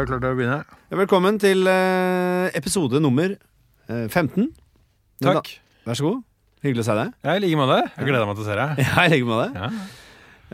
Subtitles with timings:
[0.00, 0.76] Er du klart til å begynne?
[0.96, 4.46] Velkommen til eh, episode nummer eh, 15.
[5.20, 5.50] Takk.
[5.84, 6.22] Vær så god.
[6.64, 7.10] Hyggelig å se deg.
[7.28, 7.82] Jeg ligger med det.
[7.98, 8.80] Jeg gleder meg til å se deg.
[8.80, 9.58] Ja, jeg legger med deg.
[9.60, 9.68] Ja.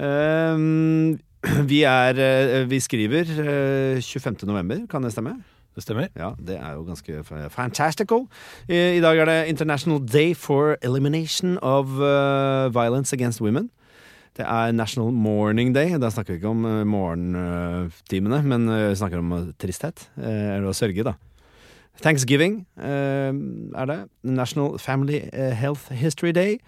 [0.03, 4.43] Eh, vi er eh, Vi skriver eh, 25.
[4.51, 5.37] november, kan det stemme?
[5.79, 6.11] Det stemmer.
[6.19, 7.23] Ja, det er jo ganske
[7.55, 8.27] fantastical.
[8.67, 13.71] I, I dag er det International Day for Elimination of eh, Violence Against Women.
[14.37, 15.95] Det er National Morning Day.
[16.01, 20.09] Da snakker vi ikke om uh, morgentimene, men eh, vi snakker om eh, tristhet.
[20.21, 21.15] eh, eller å sørge, da.
[22.05, 23.33] Thanksgiving eh,
[23.81, 23.97] er det.
[24.29, 26.59] National Family eh, Health History Day.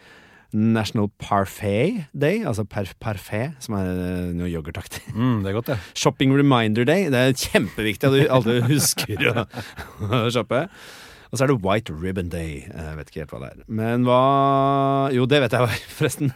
[0.57, 5.03] National Parfait Day, altså par parfait, som er eh, noe yoghurtaktig.
[5.13, 5.77] Mm, det er godt, det.
[6.07, 7.11] Shopping Reminder Day.
[7.13, 9.45] Det er kjempeviktig at du aldri husker å,
[10.09, 10.65] å shoppe.
[11.29, 12.63] Og så er det White Ribbon Day.
[12.65, 13.63] Jeg vet ikke helt hva det er.
[13.69, 14.23] Men hva
[15.13, 16.33] Jo, det vet jeg forresten.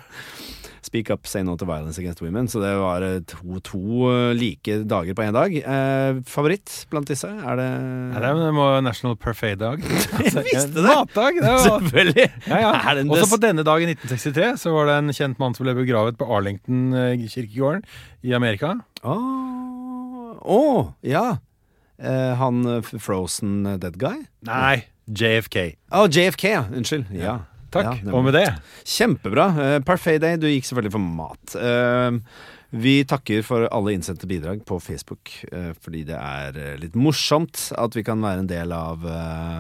[0.83, 2.49] Speak Up, Say No to Violence Against Women.
[2.51, 3.81] Så det var eh, to, to
[4.11, 5.55] eh, like dager på én dag.
[5.55, 7.29] Eh, favoritt blant disse?
[7.31, 9.79] Er det Ja, det er må National Parfait-dag.
[10.27, 10.89] Jeg visste det.
[10.89, 11.39] Matdag!
[11.39, 11.63] Det var...
[11.69, 12.27] Selvfølgelig!
[12.49, 12.97] Ja, ja.
[12.99, 15.77] Det Også på denne dag i 1963 så var det en kjent mann som ble
[15.79, 17.87] begravet på Arlington-kirkegården
[18.27, 18.75] i Amerika.
[19.07, 19.17] Å,
[20.43, 20.61] å,
[21.07, 21.27] ja.
[22.03, 24.27] Eh, han eh, Frozen Dead Guy?
[24.51, 25.77] Nei, JFK.
[25.95, 26.67] Å, JFK, ja.
[26.75, 27.15] Unnskyld.
[27.15, 27.39] Ja.
[27.73, 28.03] Takk.
[28.05, 28.47] Ja, Og med det
[28.85, 29.47] Kjempebra.
[29.57, 31.55] Uh, Parfait Day, du gikk selvfølgelig for mat.
[31.57, 32.19] Uh,
[32.73, 37.93] vi takker for alle innsendte bidrag på Facebook, eh, fordi det er litt morsomt at
[37.93, 39.05] vi kan være en del av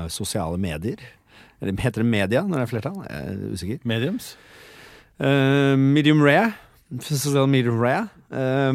[0.08, 0.96] sosiale medier.
[1.60, 3.02] Eller heter det media når det er flertall?
[3.04, 3.82] Jeg er usikker.
[3.84, 4.30] Mediums.
[5.20, 6.54] Medium rare.
[7.00, 8.08] Social medier.
[8.32, 8.72] Eh,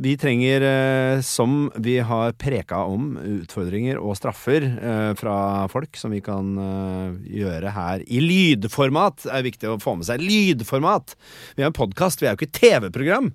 [0.00, 6.12] vi trenger, uh, som vi har preka om, utfordringer og straffer uh, fra folk som
[6.12, 9.24] vi kan uh, gjøre her i lydformat.
[9.24, 11.16] Det er viktig å få med seg lydformat.
[11.56, 13.32] Vi har en podkast, vi er jo ikke TV-program.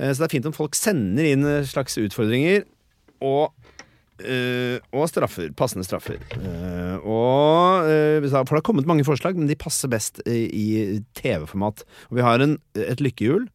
[0.00, 2.64] Så det er fint om folk sender inn slags utfordringer
[3.22, 3.52] og
[4.22, 5.50] Eh, og straffer.
[5.58, 6.20] Passende straffer.
[6.36, 11.84] Uh, og eh, For det har kommet mange forslag, men de passer best i TV-format.
[12.10, 13.48] Og vi har en, et lykkehjul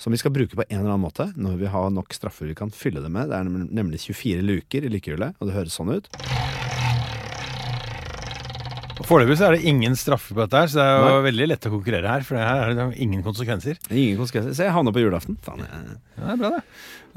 [0.00, 2.56] som vi skal bruke på en eller annen måte når vi har nok straffer vi
[2.56, 3.28] kan fylle det med.
[3.28, 6.08] Det er nemlig 24 luker i lykkehjulet, og det høres sånn ut.
[9.06, 11.26] Foreløpig så er det ingen straffer på dette, her, så det er jo Nei.
[11.30, 12.24] veldig lett å konkurrere her.
[12.26, 13.78] For det her er det ingen konsekvenser.
[13.88, 14.56] Ingen konsekvenser.
[14.58, 15.38] Se, jeg havna på julaften.
[15.46, 15.96] Faen, jeg...
[16.18, 16.62] Ja, det er bra, det.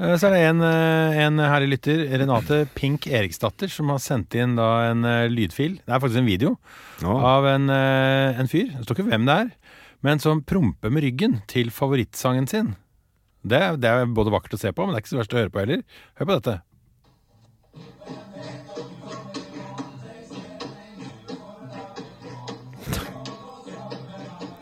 [0.00, 4.34] Eh, Så er det en, eh, en herlig lytter, Renate Pink Eriksdatter, som har sendt
[4.40, 5.76] inn da en eh, lydfil.
[5.84, 6.54] Det er faktisk en video
[7.04, 7.18] Å.
[7.34, 8.72] av en, en fyr.
[8.74, 9.52] Det står ikke hvem det er,
[10.04, 12.74] men som promper med ryggen til favorittsangen sin.
[13.44, 15.42] Det, det er både vakkert å se på, men det er ikke så verst å
[15.42, 15.84] høre på heller.
[16.16, 16.54] Hør på dette.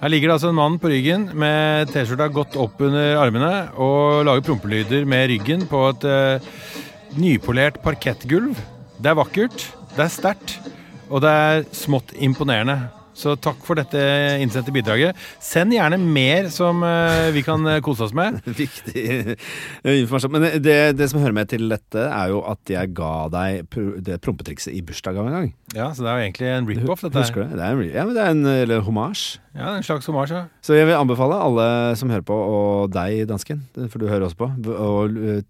[0.03, 4.25] Her ligger det altså en mann på ryggen med T-skjorta godt opp under armene og
[4.27, 6.49] lager prompelyder med ryggen på et uh,
[7.23, 8.59] nypolert parkettgulv.
[8.99, 10.57] Det er vakkert, det er sterkt,
[11.07, 12.81] og det er smått imponerende.
[13.23, 14.01] Så takk for dette
[14.43, 15.19] innsendte bidraget.
[15.43, 18.41] Send gjerne mer som eh, vi kan eh, kose oss med.
[18.63, 19.37] Viktig eh,
[20.03, 20.35] informasjon.
[20.35, 24.19] Men det, det som hører med til dette, er jo at jeg ga deg det
[24.25, 25.49] prompetrikset i bursdag av en gang.
[25.77, 27.53] Ja, Så det er jo egentlig en rip-off, dette Husker her.
[27.53, 27.61] du det?
[27.63, 29.41] det er en, ja, men det er en eller, hommage.
[29.55, 30.35] Ja, en slags hommage.
[30.35, 30.45] Ja.
[30.65, 31.67] Så jeg vil anbefale alle
[32.01, 35.43] som hører på, og deg, dansken, for du hører også på, uh,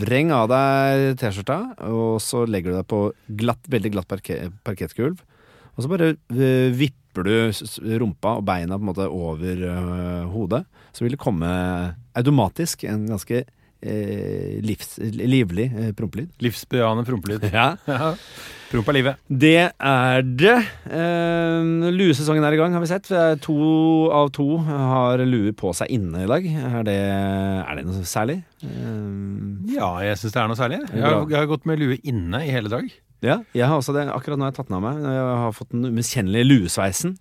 [0.00, 1.58] vreng av deg T-skjorta,
[1.92, 3.02] og så legger du deg på
[3.40, 5.20] glatt, veldig glatt parke parkettgulv.
[5.78, 10.64] Og så bare uh, vipper du rumpa og beina på en måte over uh, hodet.
[10.92, 11.46] Så vil det komme
[12.18, 16.32] automatisk en ganske eh, livs, livlig eh, prompelyd.
[16.42, 17.48] Livsbejaende prompelyd.
[17.54, 17.68] Ja.
[17.86, 18.14] Ja.
[18.68, 19.20] Promp er livet.
[19.32, 20.56] Det er det.
[20.92, 23.06] Eh, luesesongen er i gang, har vi sett.
[23.46, 23.54] To
[24.12, 26.44] av to har lue på seg inne i dag.
[26.74, 26.96] Er det,
[27.62, 28.42] er det noe særlig?
[28.66, 30.82] Eh, Ja, jeg syns det er noe særlig.
[30.90, 32.90] Jeg har, jeg har gått med lue inne i hele dag.
[33.24, 34.04] Ja, jeg har også det.
[34.14, 35.00] Akkurat nå har jeg tatt den av meg.
[35.02, 37.16] Jeg har fått den umiskjennelige luesveisen.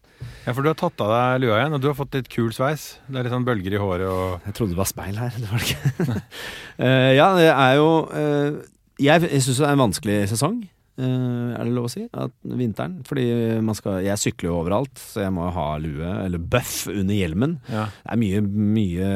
[0.46, 2.52] Ja, for du har tatt av deg lua igjen, og du har fått litt kul
[2.54, 2.86] sveis.
[3.08, 5.36] Det er litt sånn bølger i håret og Jeg trodde det var speil her.
[5.42, 6.24] Det var det ikke.
[6.80, 8.58] uh, ja, det er jo uh,
[9.02, 10.60] Jeg, jeg syns det er en vanskelig sesong.
[10.98, 12.04] Uh, er det lov å si?
[12.14, 13.00] At vinteren.
[13.06, 13.26] Fordi
[13.66, 17.58] man skal Jeg sykler jo overalt, så jeg må ha lue, eller bøff, under hjelmen.
[17.74, 17.88] ja.
[18.06, 18.44] Det er mye,
[18.78, 19.10] mye,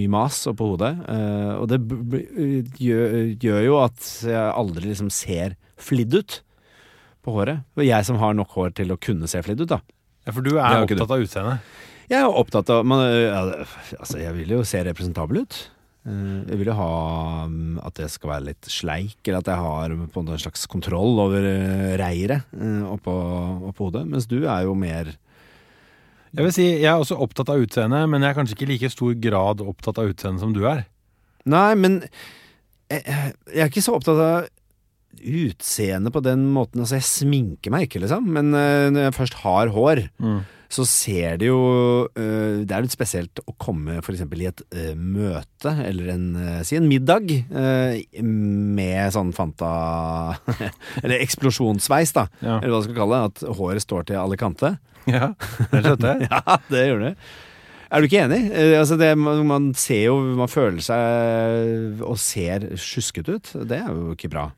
[0.00, 0.94] mye mas oppå hodet.
[1.04, 1.80] Uh, og det
[2.80, 6.38] gjør, gjør jo at jeg aldri liksom ser flidd ut
[7.24, 7.62] på håret.
[7.78, 9.80] Og jeg som har nok hår til å kunne se flidd ut, da.
[10.26, 11.70] ja, for du Det er ikke opptatt av utseendet.
[12.10, 13.00] Jeg er opptatt av man,
[13.96, 15.56] Altså, jeg vil jo se representabel ut.
[16.04, 16.88] Eh, Jeg vil jo ha
[17.48, 21.16] mm, at jeg skal være litt sleik, eller at jeg har på en slags kontroll
[21.22, 22.44] over eh, reiret
[22.92, 23.14] oppå,
[23.70, 24.04] oppå hodet.
[24.06, 25.14] Mens du er jo mer
[26.34, 28.72] Jeg vil si, jeg er også opptatt av utseendet, men jeg er kanskje ikke i
[28.74, 30.84] like stor grad opptatt av utseendet som du er.
[31.46, 32.00] Nei, men
[32.90, 33.00] jeg,
[33.54, 34.48] jeg er ikke så opptatt av
[35.20, 36.80] utseende på den måten.
[36.84, 38.26] Altså, jeg sminker meg ikke, liksom.
[38.34, 40.40] Men uh, når jeg først har hår, Mm.
[40.74, 41.58] så ser det jo
[42.08, 44.22] uh, Det er litt spesielt å komme f.eks.
[44.24, 46.26] i et uh, møte, eller en,
[46.66, 47.30] si en middag,
[48.24, 49.70] med sånn Fanta
[51.04, 52.26] Eller eksplosjonssveis, da.
[52.42, 52.58] Ja.
[52.60, 53.32] Eller hva du skal kalle det.
[53.32, 54.78] At håret står til alle kanter.
[55.10, 55.32] ja,
[55.70, 56.28] det skjønte jeg.
[56.32, 57.14] Ja, det gjør det.
[57.94, 58.38] Er du ikke enig?
[58.80, 63.52] Altså det, man, ser jo Man føler seg og ser sjusket ut.
[63.68, 64.48] Det er jo ikke bra.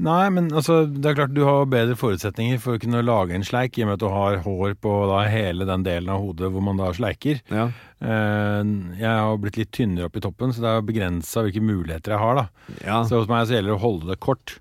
[0.00, 3.44] Nei, men altså, det er klart du har bedre forutsetninger for å kunne lage en
[3.46, 6.50] sleik, i og med at du har hår på da, hele den delen av hodet
[6.52, 7.42] hvor man da sleiker.
[7.52, 7.68] Ja.
[8.00, 8.62] Eh,
[9.00, 12.24] jeg har blitt litt tynnere opp i toppen, så det er begrensa hvilke muligheter jeg
[12.24, 12.42] har.
[12.42, 12.74] da.
[12.86, 12.98] ja.
[13.08, 14.56] Så hos meg så gjelder det å holde det kort.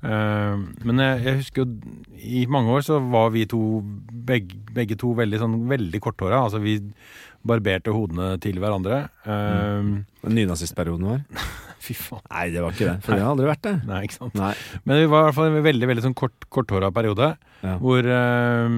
[0.00, 3.80] Eh, men jeg, jeg husker jo i mange år så var vi to
[4.30, 6.44] begge, begge to veldig sånn veldig korthåra.
[6.46, 6.78] Altså vi
[7.46, 9.04] barberte hodene til hverandre.
[9.24, 9.90] Eh,
[10.28, 11.24] Nynazistperioden vår?
[11.84, 12.24] Fy faen.
[12.28, 12.96] Nei, det var ikke det.
[13.04, 13.76] For det har aldri vært det.
[13.88, 14.34] Nei, ikke sant.
[14.38, 14.52] Nei.
[14.84, 17.30] Men vi var i hvert fall en veldig veldig sånn kort, korthåra periode.
[17.64, 17.76] Ja.
[17.80, 18.76] Hvor, eh,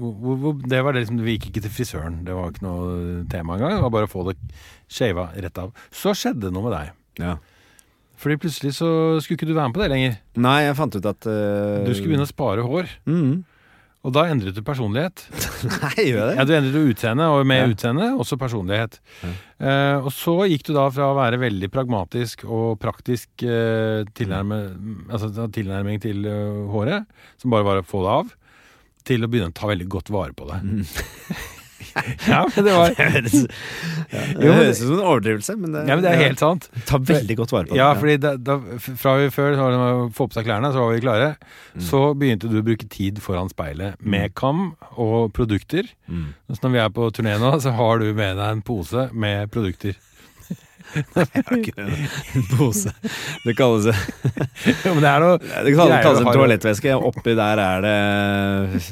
[0.00, 2.20] hvor, hvor, Det var det liksom Vi gikk ikke til frisøren.
[2.26, 3.76] Det var ikke noe tema engang.
[3.78, 4.36] Det var bare å få det
[4.92, 5.72] shava rett av.
[5.94, 6.92] Så skjedde det noe med deg.
[7.22, 7.36] Ja.
[8.22, 8.88] Fordi plutselig så
[9.22, 10.18] skulle ikke du være med på det lenger.
[10.42, 11.82] Nei, jeg fant ut at uh...
[11.82, 12.92] Du skulle begynne å spare hår.
[13.10, 13.32] mm.
[14.02, 15.20] Og da endret du personlighet.
[15.70, 16.34] Nei, gjør det?
[16.40, 16.44] Ja.
[16.48, 17.68] Du endret utseende, og med Ja.
[17.70, 18.98] utseende også personlighet.
[19.22, 19.30] Ja.
[19.62, 24.58] Eh, og så gikk du da fra å være veldig pragmatisk og praktisk eh, tilnærme,
[25.06, 27.06] altså, tilnærming til uh, håret,
[27.38, 28.34] som bare var å få det av,
[29.06, 30.58] til å begynne å ta veldig godt vare på det.
[30.66, 30.82] Mm.
[32.32, 32.94] ja, det var
[34.12, 36.68] Det høres, ut som en overdrivelse, men det, ja, men det er helt sant.
[36.88, 37.80] Ta veldig godt vare på det.
[37.80, 38.58] Ja, fordi da, da,
[39.00, 41.30] fra vi før så var det få på seg klærne, så var vi klare.
[41.80, 45.88] Så begynte du å bruke tid foran speilet med kam og produkter.
[46.08, 46.32] Mm.
[46.52, 49.52] Så når vi er på turné nå, så har du med deg en pose med
[49.54, 49.96] produkter.
[52.34, 52.90] En pose.
[53.44, 53.86] Det kalles,
[54.84, 56.96] Ja, men det er noe det kalles, en toalettveske toalettvæske.
[57.08, 58.82] Oppi der er det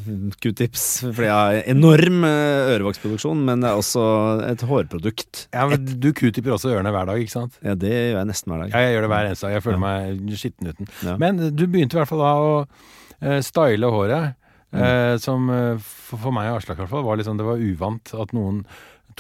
[0.41, 0.87] q-tips.
[1.09, 4.05] Fordi jeg har enorm eh, ørevoksproduksjon, men det er også
[4.49, 5.47] et hårprodukt.
[5.55, 7.59] Ja, men Du q-tipper også ørene hver dag, ikke sant?
[7.65, 8.75] Ja, det gjør jeg nesten hver dag.
[8.75, 9.57] Ja, jeg gjør det hver eneste dag.
[9.57, 10.93] Jeg føler meg skitten uten.
[11.07, 11.17] Ja.
[11.21, 14.37] Men du begynte i hvert fall da å eh, style håret.
[14.71, 14.79] Mm.
[14.87, 15.49] eh, som
[15.83, 18.61] for, for meg og Aslak i hvert fall var liksom, det var uvant at noen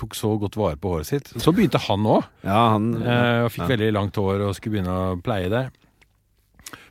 [0.00, 1.30] tok så godt vare på håret sitt.
[1.40, 3.70] Så begynte han òg, Ja, han eh, og fikk Ja.
[3.76, 5.66] veldig langt hår og skulle begynne å pleie det.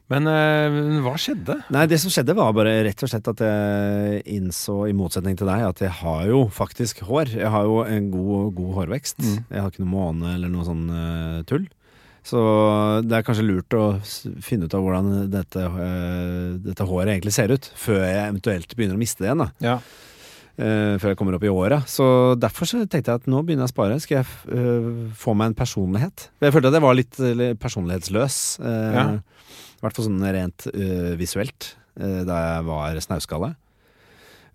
[0.10, 1.60] Men eh, hva skjedde?
[1.70, 5.46] Nei, det som skjedde var bare rett og slett at jeg innså, i motsetning til
[5.52, 7.30] deg, at jeg har jo faktisk hår.
[7.38, 9.22] Jeg har jo en god, god hårvekst.
[9.22, 9.36] Mm.
[9.54, 11.68] Jeg har ikke noe måne eller noe sånn uh, tull.
[12.26, 12.42] Så
[13.06, 13.84] det er kanskje lurt å
[14.44, 18.98] finne ut av hvordan dette, uh, dette håret egentlig ser ut, før jeg eventuelt begynner
[18.98, 19.46] å miste det igjen.
[19.46, 19.52] da.
[19.62, 19.78] Ja.
[20.60, 21.80] Eh, før jeg kommer opp i åra.
[21.88, 22.06] Så
[22.40, 24.00] derfor så tenkte jeg at nå begynner jeg å spare.
[24.04, 26.26] Skal jeg eh, få meg en personlighet?
[26.44, 28.40] Jeg følte at jeg var litt eh, personlighetsløs.
[28.60, 29.06] Ja.
[29.80, 30.66] I hvert fall sånn rent
[31.16, 33.54] visuelt, da jeg var snauskalle.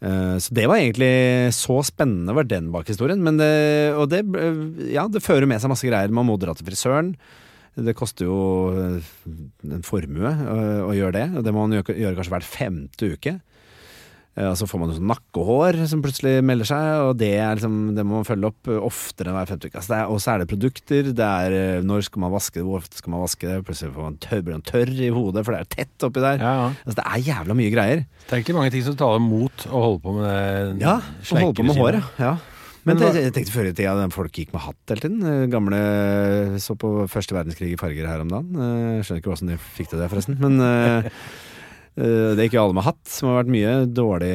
[0.04, 3.22] Så det var egentlig så spennende var den bakhistorien.
[3.24, 3.48] Men det,
[3.96, 4.20] og det,
[4.92, 6.12] ja, det fører med seg masse greier.
[6.12, 7.14] Man må dra til frisøren.
[7.72, 8.36] Det koster jo
[8.76, 10.60] en formue å,
[10.90, 13.34] å gjøre det, og det må man gjøre, gjøre kanskje hvert femte uke.
[14.36, 17.76] Eh, Og så får man sånn nakkehår som plutselig melder seg, og det, er liksom,
[17.94, 19.78] det må man følge opp eh, oftere enn hver femte uke.
[19.78, 22.80] Altså Og så er det produkter, det er eh, når skal man vaske det, hvor
[22.82, 25.54] ofte skal man vaske det, plutselig får man tørr, blir man tørr i hodet, for
[25.54, 26.42] det er tett oppi der.
[26.42, 26.66] Ja, ja.
[26.82, 28.02] Altså det er jævla mye greier.
[28.24, 30.26] Det er egentlig mange ting som taler mot å holde på med
[30.80, 32.10] det Ja, å holde på med håret.
[32.18, 32.34] Ja.
[32.84, 35.46] Men Men jeg tenkte før i tida at folk gikk med hatt hele tiden.
[35.48, 35.78] Gamle
[36.60, 38.50] Så på første verdenskrig i farger her om dagen.
[39.00, 40.36] Skjønner ikke hvordan de fikk til det, forresten.
[40.42, 40.60] Men
[41.94, 44.32] det er ikke alle med hatt, som har vært mye dårlig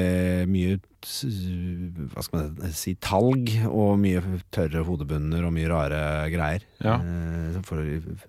[0.48, 6.00] Mye hva skal man si talg og mye tørre hodebunner og mye rare
[6.32, 6.66] greier.
[6.84, 6.98] Ja.
[7.00, 7.64] eh, Som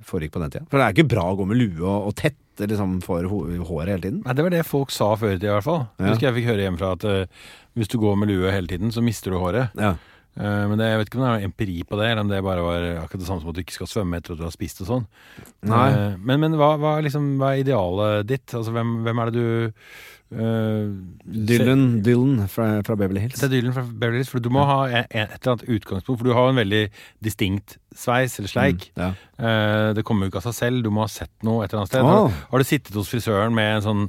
[0.07, 0.67] foregikk på den tida.
[0.71, 3.95] For det er ikke bra å gå med lue og, og tette liksom, for håret
[3.95, 4.21] hele tiden.
[4.27, 5.83] Nei, Det var det folk sa før i tida, i hvert fall.
[5.99, 6.13] Ja.
[6.13, 9.03] Husker jeg fikk høre hjemmefra at uh, hvis du går med lue hele tiden, så
[9.03, 9.75] mister du håret.
[9.79, 9.95] Ja.
[10.39, 12.45] Eh, men det, jeg vet ikke om det er empiri på det, eller om det
[12.47, 14.55] bare var akkurat det samme som at du ikke skal svømme etter at du har
[14.55, 15.11] spist og sånn.
[15.71, 15.89] Nei.
[15.91, 18.49] Eh, men men hva, hva, liksom, hva er idealet ditt?
[18.57, 19.77] Altså, hvem, hvem er det du
[20.39, 20.87] uh,
[21.51, 23.41] Dylan, Dylan fra, fra Beverly Hills.
[23.41, 26.21] Det er Dylan fra Beverly Hills, for du må ha et, et eller annet utgangspunkt.
[26.21, 26.85] For du har en veldig
[27.27, 28.91] distinkt sveis eller sleik.
[28.95, 29.13] Mm, ja.
[29.43, 31.83] uh, det kommer jo ikke av seg selv, du må ha sett noe et eller
[31.83, 32.07] annet sted.
[32.07, 32.13] Oh.
[32.29, 34.07] Har, har du sittet hos frisøren med en sånn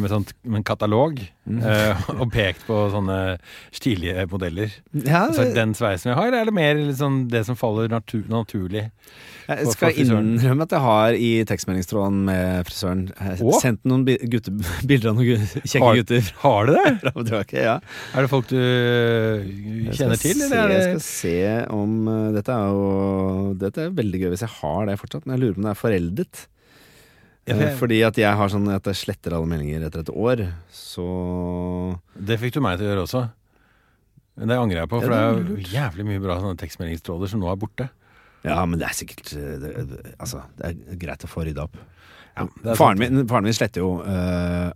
[0.00, 1.62] med, sånt, med en katalog, Mm.
[1.64, 3.38] eh, og pekt på sånne
[3.72, 4.68] stilige modeller.
[4.92, 8.26] Ja, Altså, den sveisen jeg har, eller er det mer liksom det som faller natur
[8.28, 8.90] naturlig?
[9.48, 14.04] jeg for- skal for innrømme at jeg har i tekstmeldingstråden med frisøren eh, sendt noen
[14.04, 14.52] gutte,
[14.90, 16.28] bilder av noen kjekke Har- gutter.
[16.42, 17.12] Har du det?
[17.30, 17.78] Tilbake, ja.
[18.12, 18.60] Er det folk du
[19.96, 21.34] kjenner til, se, Jeg skal se
[21.72, 21.96] om
[22.36, 25.56] Dette er jo Dette er veldig gøy hvis jeg har det fortsatt, men jeg lurer
[25.56, 26.34] på om det er foreldet.
[26.36, 27.37] Ja, for Eh, jeg-
[27.78, 31.06] Fordi at jeg har sånn at jeg sletter alle meldinger etter et år, så
[32.14, 33.22] Det fikk du meg til å gjøre også.
[34.38, 37.40] Men det angrer jeg på, for det er jo jævlig mye bra sånne tekstmeldingstråler som
[37.42, 37.88] nå er borte.
[38.46, 39.70] Ja, men det er sikkert eh, det,
[40.14, 41.78] Altså, det er greit å få rydda opp.
[42.38, 42.44] Ja,
[42.78, 44.68] faren, min, faren min sletter jo uh,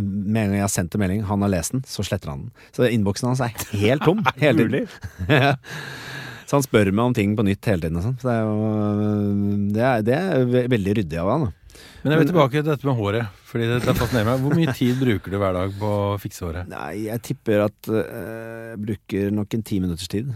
[0.00, 2.46] Med en gang jeg har sendt en melding, han har lest den, så sletter han
[2.46, 2.54] den.
[2.72, 4.88] Så innboksen hans er helt tom hele tiden.
[6.48, 8.16] så han spør meg om ting på nytt hele tiden og sånn.
[8.22, 11.46] Så det er det er, det er veldig ryddig av han.
[11.50, 11.63] da.
[12.04, 13.28] Men jeg vil tilbake til dette med håret.
[13.50, 14.42] Fordi det, det fascinerer meg.
[14.44, 16.68] Hvor mye tid bruker du hver dag på å fikse håret?
[16.70, 20.32] Nei, jeg tipper at eh, jeg bruker nok en ti minutters tid.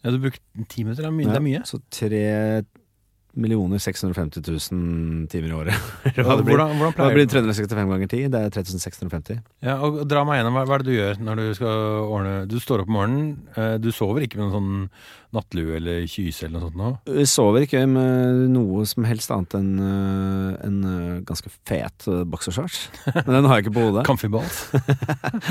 [0.00, 0.40] Ja, Du bruker
[0.72, 1.28] ti minutter, det er mye.
[1.32, 1.64] Det er mye.
[1.68, 2.22] Så tre
[3.40, 5.76] millioner 650 000 timer i året.
[6.18, 6.56] Hva det blir.
[6.56, 8.24] hvordan, hvordan pleier det blir du 365 ganger 10?
[8.32, 9.36] Det er 3650.
[9.68, 10.56] ja, og Dra meg gjennom.
[10.58, 13.28] Hva, hva er det du gjør når du skal ordne Du står opp om morgenen.
[13.54, 14.90] eh, Du sover ikke med noen sånn
[15.36, 16.90] nattlue eller kyse eller noe sånt nå?
[17.18, 22.24] Vi sover ikke med noe som helst annet enn øh, en øh, ganske fet øh,
[22.30, 22.80] boksershorts.
[23.14, 24.06] Men den har jeg ikke på hodet.
[24.10, 24.62] Comfy balls?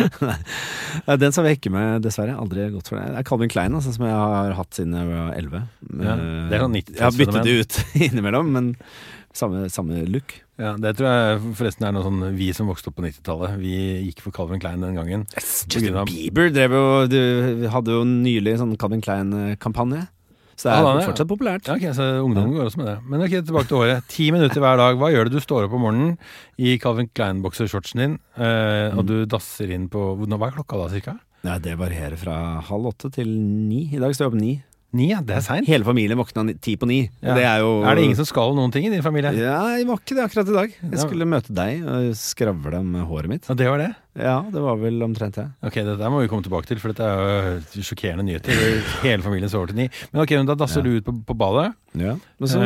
[1.24, 2.36] Den sover jeg ikke med, dessverre.
[2.40, 3.08] Aldri gått for det.
[3.14, 5.64] Det er Calvin Klein, altså, som jeg har hatt siden jeg var 11.
[6.00, 7.00] Ja, det er sånn 90-tallsfenomen.
[7.00, 8.72] Jeg har byttet det ut innimellom, men
[9.36, 10.40] samme, samme look.
[10.60, 13.58] Ja, Det tror jeg forresten er noe sånn vi som vokste opp på 90-tallet.
[13.62, 13.74] Vi
[14.10, 15.26] gikk for Calvin Klein den gangen.
[15.40, 17.20] Yes, Justin Bieber drev jo, du,
[17.72, 20.08] hadde jo nylig sånn Calvin Klein-kampanje.
[20.60, 21.68] Så det er ja, fortsatt populært.
[21.72, 22.98] Ja, ok, Så ungdommen går også med det.
[23.08, 24.04] Men ok, tilbake til året.
[24.12, 24.98] Ti minutter hver dag.
[25.00, 25.38] Hva gjør du?
[25.38, 26.18] Du står opp om morgenen
[26.60, 29.08] i Calvin Klein-boksershortsen din, eh, og Mm.
[29.08, 31.20] du dasser inn på Hva er klokka da, cirka?
[31.46, 33.88] Ja, det varierer fra halv åtte til ni.
[33.96, 34.64] I dag står jeg opp ni.
[34.92, 35.20] Ni, ja.
[35.22, 35.68] Det er seint.
[35.70, 37.04] Hele familien våkna ti på ni.
[37.22, 37.36] Ja.
[37.38, 39.30] Det er jo Er det ingen som skal noen ting i din familie?
[39.38, 40.72] Ja, jeg var ikke det akkurat i dag.
[40.82, 43.46] Jeg skulle møte deg og skravle om håret mitt.
[43.46, 43.92] Ja, det var det?
[44.20, 45.46] Ja, det var vel omtrent det.
[45.64, 48.58] Ok, det der må vi komme tilbake til, for dette er jo sjokkerende nyheter.
[49.06, 49.86] Hele familien sover til ni.
[50.12, 50.90] Men ok, da dasser Ja.
[50.90, 52.18] du ut på, på badet, Ja.
[52.42, 52.60] Men så,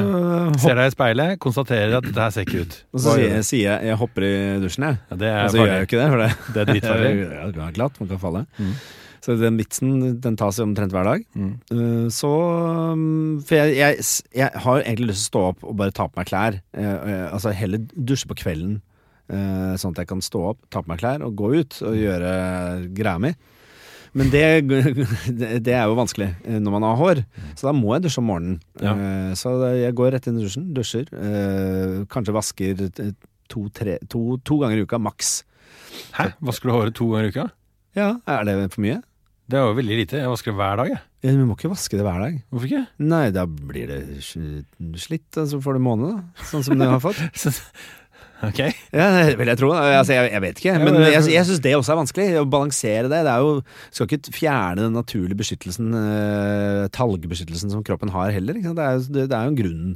[0.64, 2.80] ser deg i speilet, konstaterer at dette her ser ikke ut.
[2.94, 4.98] og så sier, jeg, sier jeg hopper i dusjen, jeg.
[5.12, 6.72] Ja, det er Og så så gjør jeg jo ikke det, for det Det er
[6.72, 7.14] dritfarlig.
[7.38, 8.46] Ja, det er glatt, man kan falle.
[8.58, 8.76] Mm.
[9.24, 11.22] Så den vitsen den tas jo omtrent hver dag.
[11.38, 11.54] Mm.
[11.72, 15.78] Uh, Så um, For jeg, jeg, jeg har egentlig lyst til å stå opp og
[15.80, 16.60] bare ta på meg klær.
[16.76, 18.82] Eh, Altså heller dusje på kvelden,
[19.32, 21.96] uh, sånn at jeg kan stå opp, ta på meg klær og gå ut og
[21.96, 22.34] gjøre
[22.98, 23.32] greia mi.
[24.14, 24.44] Men det,
[25.66, 27.24] det er jo vanskelig når man har hår,
[27.58, 28.60] så da må jeg dusje om morgenen.
[28.78, 28.92] Ja.
[29.40, 31.08] Så jeg går rett inn i dusjen, dusjer.
[32.14, 32.84] Kanskje vasker
[33.50, 35.40] to, tre, to, to ganger i uka, maks.
[36.20, 36.28] Hæ?
[36.46, 37.48] Vasker du håret to ganger i uka?
[37.98, 39.00] Ja, Er det for mye?
[39.44, 40.22] Det er jo veldig lite.
[40.22, 41.02] Jeg vasker det hver dag, jeg.
[41.24, 42.38] Ja, Vi må ikke vaske det hver dag.
[42.52, 42.86] Hvorfor ikke?
[43.04, 46.48] Nei, da blir det slitt, og så får du måned, da.
[46.52, 47.20] Sånn som du har fått.
[48.44, 48.60] Ok.
[48.92, 49.70] Ja, det vil jeg tro.
[49.72, 50.74] Altså, jeg, jeg vet ikke.
[50.82, 52.26] Men jeg, jeg syns det også er vanskelig.
[52.42, 53.22] Å balansere det.
[53.24, 53.54] Det er jo
[53.96, 58.60] Skal ikke fjerne den naturlige beskyttelsen, eh, talgbeskyttelsen som kroppen har heller.
[58.60, 59.94] Det, er, det, er jo en grunn.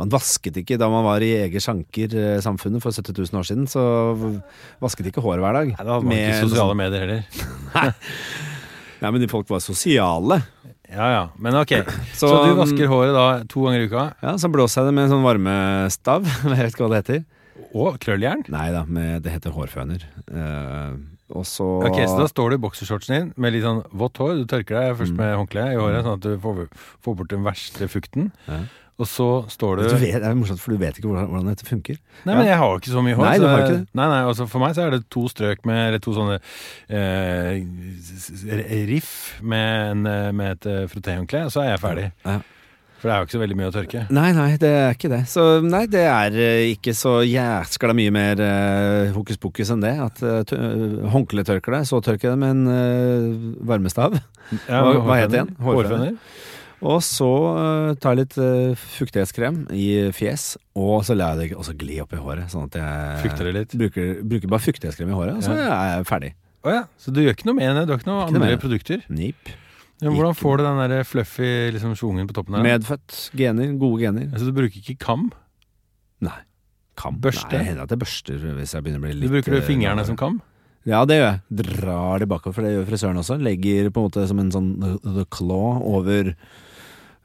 [0.00, 3.68] Man vasket ikke da man var i Eger Sanker-samfunnet for 70 000 år siden.
[3.68, 3.84] Så
[4.80, 5.74] vasket ikke håret hver dag.
[5.74, 8.40] Nei, da hadde man Med ikke sosiale medier heller.
[9.00, 10.42] Ja, men de folk var sosiale.
[10.90, 11.72] Ja ja, men ok.
[12.18, 14.94] Så, Så, du vasker håret da to ganger i uka, Ja, Så blåser jeg det
[14.98, 16.26] med en sånn varmestav.
[16.50, 17.22] Jeg vet ikke hva det heter.
[17.70, 18.42] og krølljern?
[18.50, 20.02] Nei da, med, det heter hårføner.
[20.26, 20.98] Uh,
[21.30, 24.40] og så Ok, Så da står du i boksershortsen din med litt sånn vått hår.
[24.42, 25.20] Du tørker deg først Mm.
[25.22, 26.64] med håndkle i håret, sånn at du får,
[27.06, 28.32] får bort den verste fukten.
[28.50, 28.58] Ja.
[29.00, 31.48] Og så står du du vet, Det er morsomt, for du vet ikke hvordan, hvordan
[31.54, 31.96] dette funker.
[32.28, 33.24] Nei, men jeg har jo ikke så mye hår.
[33.24, 33.86] Nei, du har ikke det.
[33.96, 36.36] Nei, nei, altså For meg så er det to strøk med Eller to sånne
[36.92, 42.08] eh, riff med, en, eh, med et eh, frottéhåndkle, og så er jeg ferdig.
[42.26, 42.40] Ja.
[43.00, 44.00] For det er jo ikke så veldig mye å tørke.
[44.12, 45.22] Nei, nei, det er ikke det.
[45.32, 49.94] Så nei, det er eh, ikke så jæskla mye mer uh, hokus pokus enn det.
[50.04, 54.18] At uh, håndkleet tørker det, så tørker jeg det med en uh, varmestav.
[54.66, 55.54] Ja, Hva- hva heter det igjen?
[55.64, 56.12] Hårføner.
[56.80, 61.58] Og så uh, tar jeg litt uh, fuktighetskrem i fjes, og så lar jeg det
[61.60, 62.48] også gli opp i håret.
[62.52, 63.74] Sånn at jeg Fukter det litt?
[63.82, 66.32] Bruker, bruker bare fuktighetskrem i håret, og så er jeg ferdig.
[66.60, 67.86] Oh, ja, så du gjør ikke noe med det?
[67.88, 69.04] Du har ikke noen noe andre produkter?
[69.12, 69.52] Nip.
[70.00, 72.64] Ja, hvordan får du den der fluffy liksom, schwungen på toppen her?
[72.64, 73.16] Medfødt.
[73.36, 73.74] Gener.
[73.80, 74.30] Gode gener.
[74.30, 75.26] Altså, du bruker ikke kam?
[76.24, 76.38] Nei.
[77.00, 77.20] Kam.
[77.20, 77.48] Børste?
[77.48, 79.66] Nei, det hender at jeg børster hvis jeg begynner å bli Du bruker du eh,
[79.66, 80.08] fingrene lavere.
[80.08, 80.40] som kam?
[80.88, 81.40] Ja, det gjør jeg.
[81.60, 83.36] Drar det bakover, for det gjør frisøren også.
[83.44, 84.70] Legger på en måte som en sånn
[85.04, 86.38] the, claw over eh,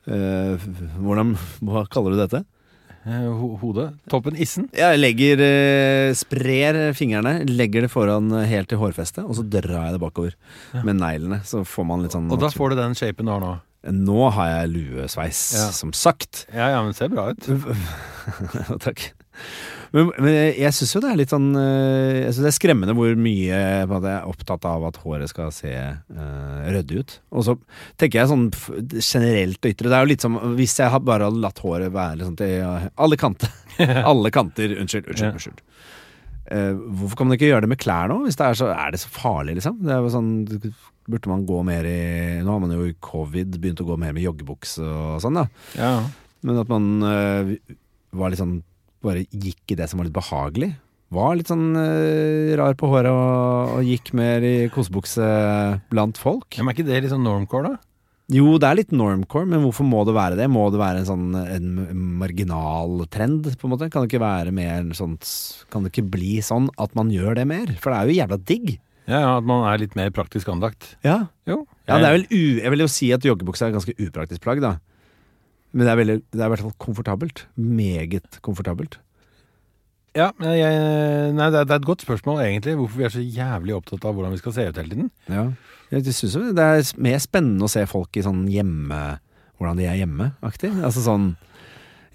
[0.06, 1.36] Hvordan
[1.66, 2.44] Hva kaller du dette?
[3.06, 3.26] eh,
[3.62, 3.92] hodet.
[4.10, 4.68] Toppen issen.
[4.74, 9.88] Jeg legger eh, Sprer fingrene, legger det foran eh, helt til hårfestet, og så drar
[9.90, 10.34] jeg det bakover
[10.86, 11.42] med neglene.
[11.46, 13.54] Så får man litt sånn Og da får du den shapen du har nå.
[13.94, 15.68] Nå har jeg luesveis, Ja.
[15.70, 16.48] som sagt.
[16.50, 17.46] Ja, ja, men det ser bra ut.
[18.86, 19.12] Takk.
[19.94, 22.96] Men, men jeg, syns jo det er litt sånn eh, Jeg synes det er skremmende
[22.98, 27.16] hvor mye jeg er opptatt av at håret skal se uh, ryddig ut.
[27.36, 27.58] Og så
[28.00, 28.48] tenker jeg sånn
[29.00, 29.92] generelt ytre.
[29.92, 32.90] Det er jo litt som hvis jeg bare hadde latt håret være sånn til eh,
[33.02, 33.54] alle kanter.
[34.12, 34.76] alle kanter.
[34.82, 35.30] Unnskyld, unnskyld.
[35.30, 35.36] Ja.
[35.36, 35.64] unnskyld.
[36.46, 38.20] Eh, hvorfor kan man ikke gjøre det med klær nå?
[38.28, 39.80] Hvis det er, så, er det så farlig, liksom?
[39.86, 40.36] Det er jo sånn
[41.06, 41.98] Burde man gå mer i
[42.42, 45.46] Nå har man jo i covid begynt å gå mer med joggebukse og sånn, da.
[45.78, 45.92] Ja.
[46.46, 47.52] Men at man uh,
[48.14, 48.60] var litt sånn
[49.06, 50.74] Bare gikk i det som var litt behagelig.
[51.16, 55.26] Var litt sånn uh, rar på håret og, og gikk mer i kosebukse
[55.92, 56.50] blant folk.
[56.58, 56.66] ja.
[56.66, 57.92] Men er ikke det litt sånn normcore, da?
[58.34, 60.48] Jo, det er litt normcore, men hvorfor må det være det?
[60.50, 61.68] Må det være en sånn en
[62.18, 63.90] marginal trend, på en måte?
[63.94, 65.30] Kan det ikke være mer sånt
[65.70, 67.70] Kan det ikke bli sånn at man gjør det mer?
[67.78, 68.74] For det er jo jævla digg.
[69.06, 70.96] Ja, ja, At man er litt mer praktisk anlagt.
[71.06, 71.28] Ja.
[71.46, 71.62] Jo.
[71.86, 74.42] Ja, det er vel u jeg vil jo si at joggebukse er et ganske upraktisk
[74.42, 74.80] plagg, da.
[75.76, 77.46] Men det er, veldig, det er i hvert fall komfortabelt.
[77.60, 78.96] Meget komfortabelt.
[80.16, 80.76] Ja, jeg,
[81.36, 82.78] nei, det er, det er et godt spørsmål, egentlig.
[82.80, 85.10] Hvorfor vi er så jævlig opptatt av hvordan vi skal se ut hele tiden.
[85.28, 85.50] Ja.
[85.92, 89.04] Jeg synes det er mer spennende å se folk i sånn hjemme
[89.56, 90.74] Hvordan de er hjemme-aktig.
[90.84, 91.30] Altså sånn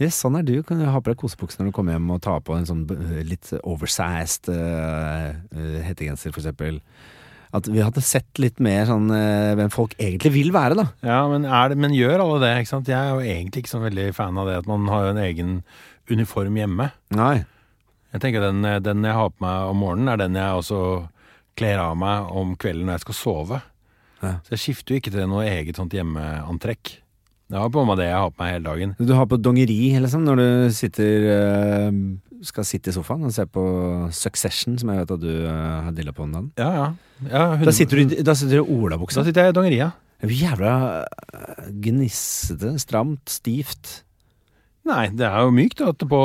[0.01, 0.55] Yes, sånn er du.
[0.65, 2.87] Kan du ha på deg kosebukse når du kommer hjem og ta på en sånn
[2.95, 6.79] eh, litt oversized eh, eh, hettegenser, for eksempel.
[7.57, 10.85] At vi hadde sett litt mer sånn eh, hvem folk egentlig vil være, da.
[11.03, 12.51] Ja, men, er det, men gjør alle det?
[12.61, 12.91] ikke sant?
[12.91, 15.57] Jeg er jo egentlig ikke så veldig fan av det at man har en egen
[16.11, 16.91] uniform hjemme.
[17.19, 17.35] Nei.
[18.15, 20.81] Jeg tenker den, den jeg har på meg om morgenen, er den jeg også
[21.59, 23.61] kler av meg om kvelden når jeg skal sove.
[24.21, 24.37] Ja.
[24.45, 26.95] Så jeg skifter jo ikke til noe eget sånt hjemmeantrekk.
[27.51, 28.91] Jeg har på meg det jeg har på meg hele dagen.
[28.99, 31.97] Du har på dongeri liksom, når du sitter eh,
[32.47, 33.65] skal sitte i sofaen og se på
[34.15, 36.53] Succession, som jeg vet at du eh, har dilla på om dagen.
[36.61, 36.87] Ja, ja.
[37.33, 38.69] ja Da sitter du, i- da sitter du i
[39.21, 39.59] Da sitter jeg i er
[40.37, 40.75] Jævla
[41.35, 44.05] eh, gnissete, stramt, stivt.
[44.89, 46.19] Nei, det er jo mykt å ha på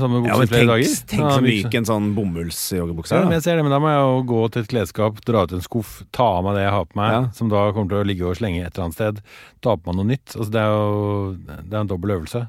[0.00, 0.92] samme bukse Ja, men flere tenk, dager.
[1.10, 3.24] tenk så myk- myk en sånn bomullsjoggebukse Ja, er.
[3.26, 3.36] men da.
[3.36, 5.60] jeg ser det, men da må jeg jo gå til et klesskap, dra ut en
[5.60, 7.30] skuff, ta av meg det jeg har på meg, Ja.
[7.36, 9.20] som da kommer til å ligge og slenge et eller annet sted.
[9.60, 10.36] Ta på meg noe nytt.
[10.36, 11.36] Altså, det er jo
[11.68, 12.48] det er en dobbel øvelse.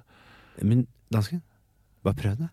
[0.64, 1.42] Men dansken,
[2.04, 2.50] bare prøv det.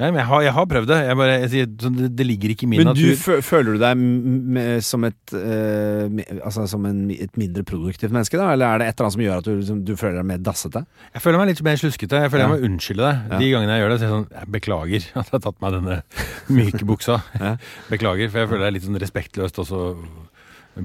[0.00, 0.98] Ja, men jeg har, jeg har prøvd det.
[1.04, 3.18] Jeg bare, jeg det, det ligger ikke i min Men du, natur.
[3.20, 8.46] fø- føler du deg som, et, uh, altså, som en, et mindre produktivt menneske, da?
[8.54, 10.40] Eller er det et eller annet som gjør at du, som, du føler deg mer
[10.48, 10.82] dassete?
[11.12, 12.22] Jeg føler meg litt mer sluskete.
[12.24, 12.48] Jeg føler Ja.
[12.48, 13.16] jeg må unnskylde det.
[13.34, 13.42] Ja.
[13.44, 15.60] De gangene jeg gjør det, så er jeg sånn Jeg beklager at jeg har tatt
[15.66, 16.00] meg denne
[16.48, 17.18] myke buksa.
[17.92, 19.82] Beklager, for jeg føler det er litt sånn respektløst også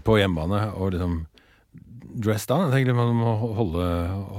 [0.04, 1.21] på hjemmebane og liksom
[2.21, 2.69] dress down.
[2.69, 3.86] Jeg tenker man må holde,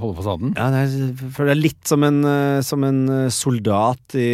[0.01, 0.57] holde fasaden.
[0.57, 4.31] Ja, det er, for det er litt som en, eh, som en eh, soldat i,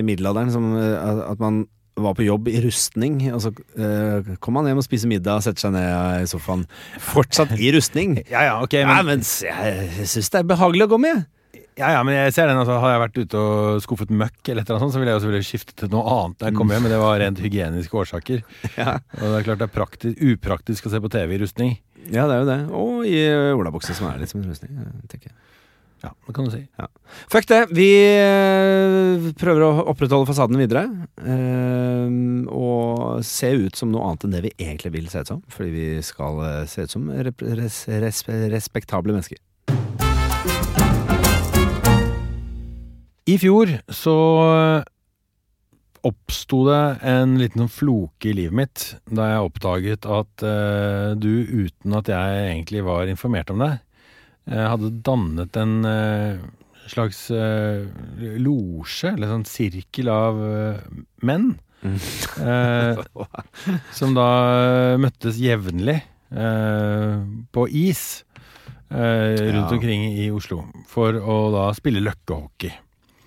[0.00, 0.52] i middelalderen.
[0.54, 1.64] Som, eh, at man
[1.96, 5.46] var på jobb i rustning, og så uh, kom man hjem og spiser middag og
[5.46, 6.66] setter seg ned i sofaen.
[7.00, 8.18] Fortsatt i rustning.
[8.34, 11.24] Ja, ja, ok, Ja, men, men jeg, jeg syns det er behagelig å gå med.
[11.78, 12.60] ja, ja, men jeg ser den.
[12.60, 15.14] Altså, har jeg vært ute og skuffet møkk, eller et eller annet sånt, så ville
[15.14, 18.02] jeg jo selvfølgelig skiftet til noe annet jeg kom hjem, men det var rent hygieniske
[18.04, 18.44] årsaker.
[18.76, 18.98] Ja.
[19.16, 21.76] Og det er klart det er praktisk, upraktisk å se på TV i rustning.
[22.12, 22.60] Ja, det er jo det.
[22.76, 23.18] Og i
[23.56, 24.76] olabukse, som er litt som en rustning.
[24.78, 25.36] eh, tenker jeg.
[26.04, 26.60] Ja, det kan du si.
[27.32, 27.60] Fuck det.
[27.74, 30.84] Vi eh, prøver å opprettholde fasaden videre.
[31.24, 32.12] eh,
[32.52, 35.42] og se ut som noe annet enn det vi egentlig vil se ut som.
[35.50, 39.40] Fordi vi skal eh, se ut som rep res res respektable mennesker.
[43.26, 44.16] I fjor så
[46.06, 51.30] oppsto det en liten sånn floke i livet mitt da jeg oppdaget at eh, du,
[51.66, 53.72] uten at jeg egentlig var informert om det,
[54.50, 56.38] eh, hadde dannet en eh,
[56.86, 57.86] slags eh,
[58.38, 60.82] losje, eller sånn sirkel av eh,
[61.26, 63.00] menn, eh,
[63.98, 64.28] som da
[65.02, 65.98] møttes jevnlig
[66.30, 67.18] eh,
[67.54, 68.04] på is
[68.90, 69.76] eh, rundt Ja.
[69.76, 72.70] omkring i Oslo for å da spille løkkehockey.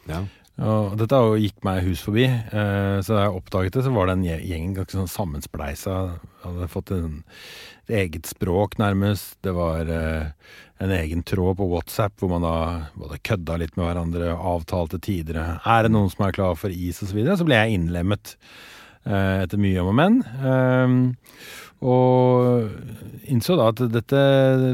[0.09, 0.23] Ja.
[0.59, 4.15] Og dette gikk meg hus forbi, eh, så da jeg oppdaget det, så var det
[4.17, 5.99] en gjeng ganske sånn sammenspleisa.
[6.43, 7.21] Hadde fått en,
[7.87, 9.37] et eget språk, nærmest.
[9.45, 10.33] Det var eh,
[10.83, 12.55] en egen tråd på WhatsApp hvor man da
[12.99, 15.39] både kødda litt med hverandre, avtalte tider.
[15.39, 17.13] Er det noen som er klar for is, osv.?
[17.13, 17.39] Så, videre?
[17.39, 18.35] så ble jeg innlemmet
[19.07, 20.19] eh, etter mye om og men.
[20.43, 20.99] Ehm,
[21.79, 24.21] og innså da at dette,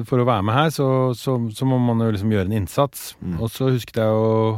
[0.09, 3.11] for å være med her, så, så, så må man jo liksom gjøre en innsats.
[3.21, 3.37] Mm.
[3.37, 4.57] Og så husket jeg jo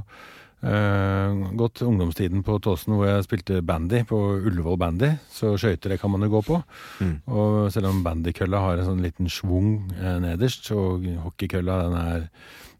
[0.66, 5.12] eh, gått ungdomstiden på Tåsen hvor jeg spilte bandy på Ullevål Bandy.
[5.34, 6.62] Så skøyter det kan man jo gå på.
[7.04, 7.16] Mm.
[7.28, 12.30] Og selv om bandykølla har en sånn liten schwung eh, nederst, så hockeykølla den er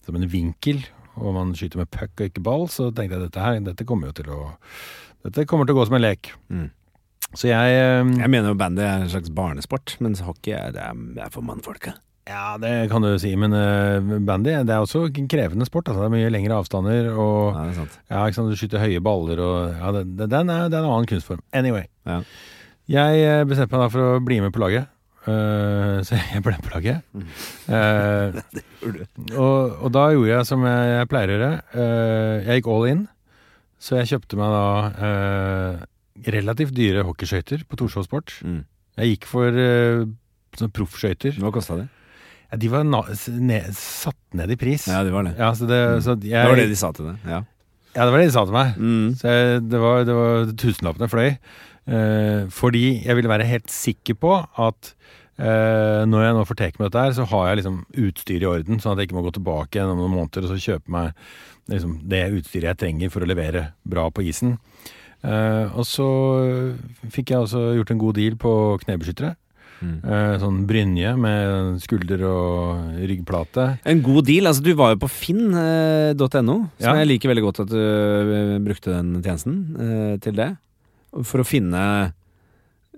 [0.08, 0.86] som en vinkel.
[1.18, 4.12] og man skyter med puck og ikke ball, så tenkte jeg dette her, dette kommer
[4.12, 4.42] jo til å
[5.26, 6.30] Dette kommer til å gå som en lek.
[6.54, 6.68] Mm.
[7.34, 10.84] Så jeg eh, Jeg mener jo bandy er en slags barnesport, mens hockey er, det
[10.84, 11.98] er, det er for mannfolka.
[12.28, 15.88] Ja, det kan du si, men uh, bandy det er også en krevende sport.
[15.88, 17.98] Altså, det er mye lengre avstander, og Ja, det er sant.
[18.12, 20.84] ja, ikke sant, du skyter høye baller, og ja, det, det, den er, det er
[20.84, 21.42] en annen kunstform.
[21.56, 21.88] Anyway.
[22.10, 22.22] Ja.
[22.88, 24.92] Jeg eh, bestemte meg da for å bli med på laget.
[25.28, 27.04] Uh, så jeg ble på laget.
[27.68, 28.32] Uh,
[29.36, 31.50] og, og da gjorde jeg som jeg, jeg pleier å gjøre.
[31.74, 33.02] Uh, jeg gikk all in.
[33.84, 35.82] Så jeg kjøpte meg da
[36.32, 38.38] relativt dyre hockeyskøyter på Torshov Sport.
[38.42, 38.62] Mm.
[39.02, 40.08] Jeg gikk for uh,
[40.74, 41.36] proffskøyter.
[41.44, 41.90] Hva kosta det?
[42.48, 44.88] Ja, de var ned, satt ned i pris.
[44.88, 45.36] Ja, det var det.
[45.40, 47.24] Ja, så det, så jeg, Det var det de sa til deg.
[47.28, 47.42] Ja.
[47.98, 48.76] Ja, det var det de sa til meg.
[48.78, 49.08] Mm.
[49.18, 51.30] Så jeg, det, var, det var tusenlappene fløy.
[51.88, 54.92] Eh, fordi jeg ville være helt sikker på at
[55.40, 58.50] eh, når jeg nå får take med dette her, så har jeg liksom utstyr i
[58.50, 61.16] orden, sånn at jeg ikke må gå tilbake om noen måneder og så kjøpe meg
[61.72, 64.58] liksom, det utstyret jeg trenger for å levere bra på isen.
[65.26, 66.08] Eh, og så
[67.10, 69.34] fikk jeg også gjort en god deal på knebeskyttere.
[69.78, 69.98] Mm.
[70.04, 73.66] Eh, sånn brynje med skulder og ryggplate.
[73.86, 74.48] En god deal.
[74.50, 76.96] altså Du var jo på finn.no, som Ja.
[77.04, 80.50] jeg liker veldig godt at du eh, brukte den tjenesten eh, til det.
[81.24, 81.84] For å finne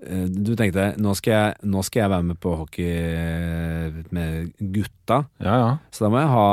[0.01, 4.53] eh, Du tenkte nå skal, jeg, nå skal jeg være med på hockey eh, med
[4.59, 5.71] gutta, Ja, ja.
[5.91, 6.47] så da må jeg ha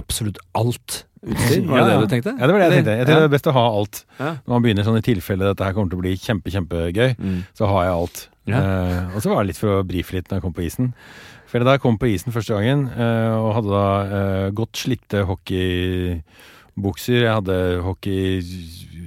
[0.00, 1.66] absolutt alt utstyr.
[1.66, 2.32] Var det Ja, det du tenkte?
[2.38, 2.96] Ja, det var det jeg tenkte.
[2.98, 3.20] Jeg tenkte Ja.
[3.20, 4.04] det er best å ha alt.
[4.18, 7.42] Når man begynner sånn i tilfelle dette her kommer til å bli kjempe, kjempegøy, Mm.
[7.54, 8.28] så har jeg alt.
[8.48, 10.94] Eh, og så var det litt for å brife litt når jeg kom på isen.
[11.46, 13.86] For da jeg kom på isen første gangen, eh, og hadde da
[14.46, 18.40] eh, godt slitte hockeybukser, jeg hadde hockey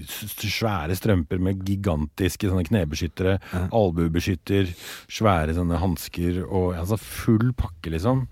[0.05, 3.67] svære strømper med gigantiske sånne knebeskyttere, Ja.
[3.73, 4.69] albuebeskytter,
[5.09, 8.27] svære sånne hansker og altså full pakke, liksom.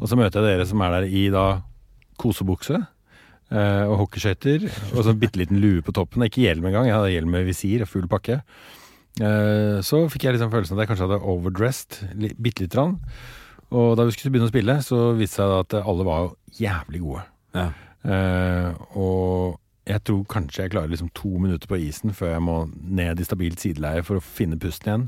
[0.00, 1.60] Og så møter jeg dere som er der i da
[2.18, 2.86] kosebukse.
[3.52, 6.24] Eh, og hockeyskøyter og så en bitte liten lue på toppen.
[6.26, 8.40] Ikke hjelm engang, jeg hadde hjelm med visir og full pakke.
[9.18, 12.00] Eh, så fikk jeg liksom følelsen at jeg kanskje hadde overdressed
[12.38, 12.98] bitte lite grann.
[13.68, 17.02] Og da vi skulle begynne å spille, så viste det seg at alle var jævlig
[17.04, 17.24] gode.
[17.56, 17.66] Ja.
[18.08, 19.58] Eh, og
[19.88, 23.26] jeg tror kanskje jeg klarer liksom to minutter på isen før jeg må ned i
[23.26, 25.06] stabilt sideleie for å finne pusten igjen.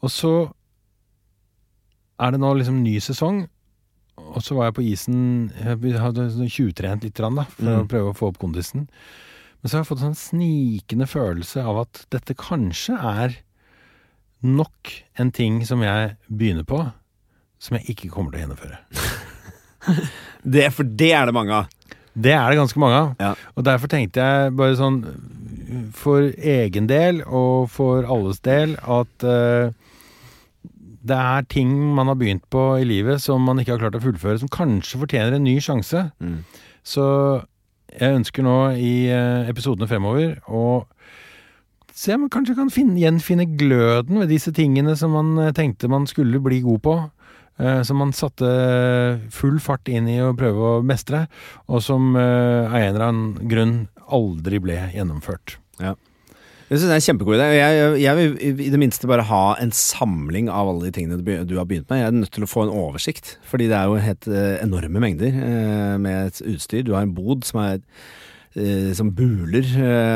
[0.00, 0.34] Og så
[2.20, 3.46] er det nå liksom ny sesong,
[4.34, 5.20] og så var jeg på isen
[5.58, 7.82] Jeg hadde sånn tjuvtrent litt da, for Mm.
[7.84, 8.88] å prøve å få opp kondisen.
[9.60, 13.36] Men så har jeg fått en sånn snikende følelse av at dette kanskje er
[14.42, 16.92] nok en ting som jeg begynner på,
[17.60, 18.78] som jeg ikke kommer til å gjennomføre.
[20.44, 21.66] Det, for det er det mange av.
[22.16, 23.10] Det er det ganske mange av.
[23.20, 23.34] Ja.
[23.56, 24.98] Og derfor tenkte jeg bare sånn
[25.96, 29.70] for egen del og for alles del at eh,
[31.00, 34.02] det er ting man har begynt på i livet som man ikke har klart å
[34.04, 36.10] fullføre, som kanskje fortjener en ny sjanse.
[36.20, 36.42] Mm.
[36.84, 37.04] Så
[37.90, 40.84] jeg ønsker nå i eh, episodene fremover å
[41.96, 45.90] se om man kanskje kan finne, gjenfinne gløden ved disse tingene som man eh, tenkte
[45.90, 46.94] man skulle bli god på.
[47.58, 48.50] eh, Som man satte
[49.34, 51.26] full fart inn i å prøve å mestre,
[51.68, 53.74] og som av en eller annen grunn
[54.10, 55.58] aldri ble gjennomført.
[56.70, 57.46] Jeg synes det er en kjempegod idé.
[57.50, 61.30] Jeg, jeg, vil i det minste bare ha en samling av alle de tingene du,
[61.42, 61.98] du har begynt med.
[61.98, 65.02] Jeg er nødt til å få en oversikt, fordi det er jo helt eh, enorme
[65.02, 66.84] mengder eh, med et utstyr.
[66.86, 67.80] Du har en bod som er
[68.54, 69.66] eh, som buler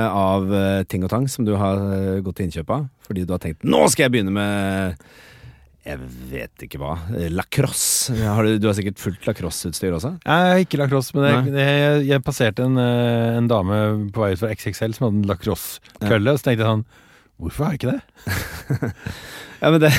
[0.06, 0.46] av
[0.86, 1.82] ting og tang som du har
[2.22, 2.86] gått til innkjøp av.
[3.02, 4.94] Fordi du har tenkt 'nå skal jeg begynne med'
[5.84, 6.94] jeg vet ikke hva.
[7.28, 8.14] Lacrosse.
[8.24, 10.14] Har du, du har sikkert fullt lacrosseutstyr også?
[10.24, 13.80] Jeg har ikke lacrosse, men jeg, jeg, jeg passerte en, eh, en dame
[14.14, 16.86] på vei ut fra XXL som hadde en lacrosse-kølle, og så tenkte jeg sånn
[17.42, 18.94] Hvorfor har jeg ikke det?
[19.64, 19.90] Ja, men det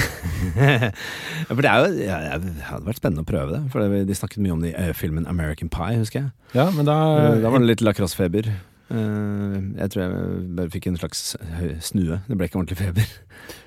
[1.50, 3.62] For det er jo ja, Det hadde vært spennende å prøve det.
[3.74, 6.34] For de snakket mye om det i eh, filmen American Pie, husker jeg.
[6.54, 8.50] Ja, men da, Eh, da var det litt lacrossefeber.
[8.90, 10.26] Jeg tror jeg
[10.60, 11.24] bare fikk en slags
[11.88, 12.20] snue.
[12.28, 13.10] Det ble ikke ordentlig feber.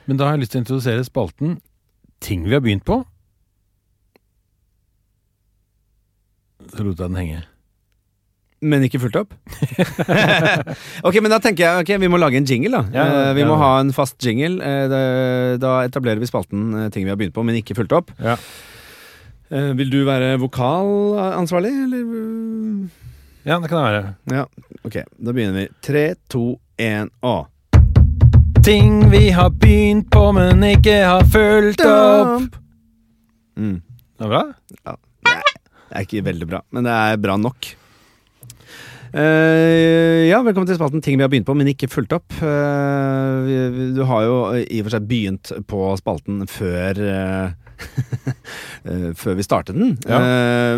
[0.07, 1.57] Men da har jeg lyst til å introdusere spalten
[2.25, 3.03] Ting vi har begynt på.
[6.75, 7.45] Så lot jeg den henge.
[8.59, 9.35] Men ikke fulgt opp?
[11.07, 12.81] ok, men da tenker jeg ok, vi må lage en jingle, da.
[12.91, 14.59] Ja, Eh, vi må ha en fast jingle.
[14.59, 18.11] Eh, da etablerer vi spalten eh, ting vi har begynt på, men ikke fulgt opp.
[18.19, 18.35] Ja.
[19.49, 22.03] Vil du være vokalansvarlig, eller?
[23.49, 24.11] Ja, det kan det være.
[24.35, 24.43] Ja,
[24.85, 24.99] ok.
[25.25, 25.69] Da begynner vi.
[25.87, 26.43] Tre, to,
[26.77, 27.47] én og
[28.69, 32.59] Ting vi har begynt på, men ikke har fulgt opp.
[33.57, 33.79] Mm.
[33.81, 34.43] Det er bra?
[34.85, 34.93] Ja,
[35.25, 37.71] Det er ikke veldig bra, men det er bra nok.
[39.15, 42.29] Uh, ja, velkommen til spalten Ting vi har begynt på, men ikke fulgt opp.
[42.43, 43.49] Uh,
[43.97, 47.73] du har jo i og for seg begynt på spalten før eh,
[48.85, 49.97] eh, Før vi startet den.
[50.05, 50.21] Ja.
[50.21, 50.77] Eh,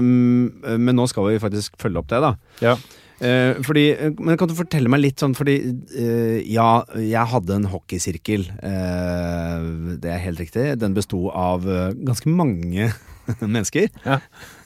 [0.79, 2.37] men nå skal vi faktisk følge opp det, da.
[2.63, 2.79] Ja.
[3.21, 3.83] Eh, fordi,
[4.19, 5.57] men kan du fortelle meg litt sånn, fordi
[5.93, 8.47] eh, ja, jeg hadde en hockeysirkel.
[8.65, 9.67] eh,
[10.01, 10.71] det er helt riktig.
[10.81, 12.89] Den besto av eh, ganske mange
[13.43, 13.91] mennesker.
[14.07, 14.21] Ja.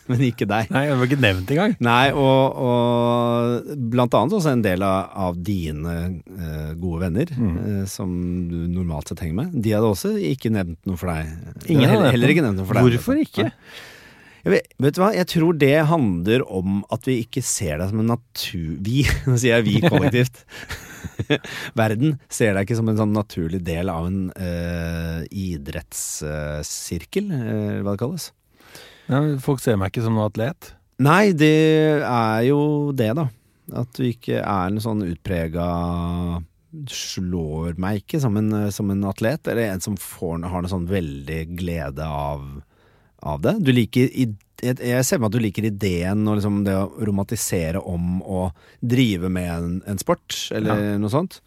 [0.05, 0.69] Men ikke deg.
[0.69, 1.75] Nei, det var ikke nevnt engang.
[1.81, 7.55] Nei, og, og blant annet også en del av, av dine eh, gode venner, Mm.
[7.65, 8.13] eh, som
[8.51, 9.55] du normalt sett henger med.
[9.65, 11.33] De hadde også ikke nevnt noe for deg.
[11.73, 12.91] Ingen heller, heller ikke nevnt noe for deg.
[12.99, 13.49] Hvorfor ikke?
[13.49, 13.57] Jeg
[14.53, 18.03] vet, vet du hva, jeg tror det handler om at vi ikke ser deg som
[18.03, 18.75] en natur...
[18.85, 20.45] Vi, nå sier jeg vi kollektivt.
[21.81, 27.95] Verden ser deg ikke som en sånn naturlig del av en uh, idrettssirkel, eh, hva
[27.95, 28.31] det kalles.
[29.09, 30.73] Ja, folk ser meg ikke som noen atlet.
[31.05, 31.55] Nei, det
[32.07, 33.29] er jo det, da.
[33.75, 35.65] At du ikke er en sånn utprega
[36.91, 40.89] Slår meg ikke som en, som en atlet, eller en som får, har noe sånn
[40.91, 42.43] veldig glede av,
[43.25, 43.57] av det.
[43.65, 44.11] Du liker
[44.65, 48.47] jeg, ser meg at du liker ideen og liksom det å romantisere om å
[48.81, 51.41] drive med en, en sport, eller noe sånt.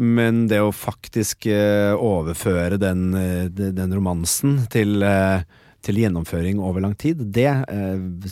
[0.00, 5.42] Men det å faktisk eh, overføre den, eh, den romansen til, eh,
[5.84, 7.50] til gjennomføring over lang tid, det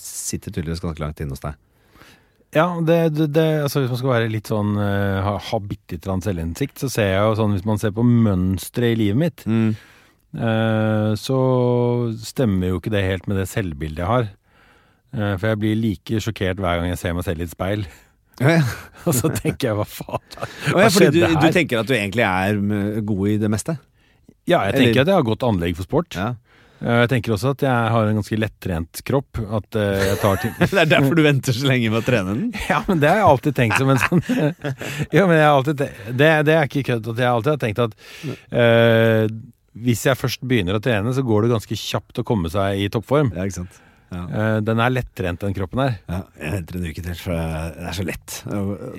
[0.00, 1.58] sitter tydeligvis ganske langt inne hos deg.
[2.56, 6.24] Ja, det, det, det, altså hvis man skal være litt sånn ha, ha bitte litt
[6.24, 9.82] selvinnsikt, så ser jeg jo sånn hvis man ser på mønsteret i livet mitt, eh,
[10.32, 11.38] så
[12.20, 14.26] stemmer jo ikke det helt med det selvbildet jeg har.
[15.16, 17.86] Eh, for jeg blir like sjokkert hver gang jeg ser meg selv i et speil.
[18.42, 18.64] Ja, ja.
[19.08, 20.20] Og så tenker jeg hva faen
[20.74, 23.48] Hva ja, fordi du, skjedde du tenker at du egentlig er mm, god i det
[23.50, 23.78] meste?
[24.48, 26.14] Ja, jeg Eller- tenker at jeg har godt anlegg for sport.
[26.18, 26.28] Ja.
[26.78, 29.40] Eh, Jeg tenker også at jeg har en ganske lettrent kropp.
[29.58, 32.36] At eh, jeg tar ting Det er derfor du venter så lenge med å trene
[32.36, 32.46] den?
[32.68, 35.82] Ja, men det har jeg alltid tenkt som en sånn Ja, men jeg har alltid
[35.82, 37.10] det, det er ikke kødd.
[37.16, 37.96] At jeg alltid har tenkt at
[38.52, 39.24] eh,
[39.76, 42.88] hvis jeg først begynner å trene, så går det ganske kjapt å komme seg i
[42.88, 43.32] toppform.
[43.36, 43.80] Ja, ikke sant?
[44.08, 44.22] Ja.
[44.24, 45.98] Eh, den er lettrent, den kroppen her.
[46.08, 48.38] Ja, jeg henter en uke til, for det er så lett.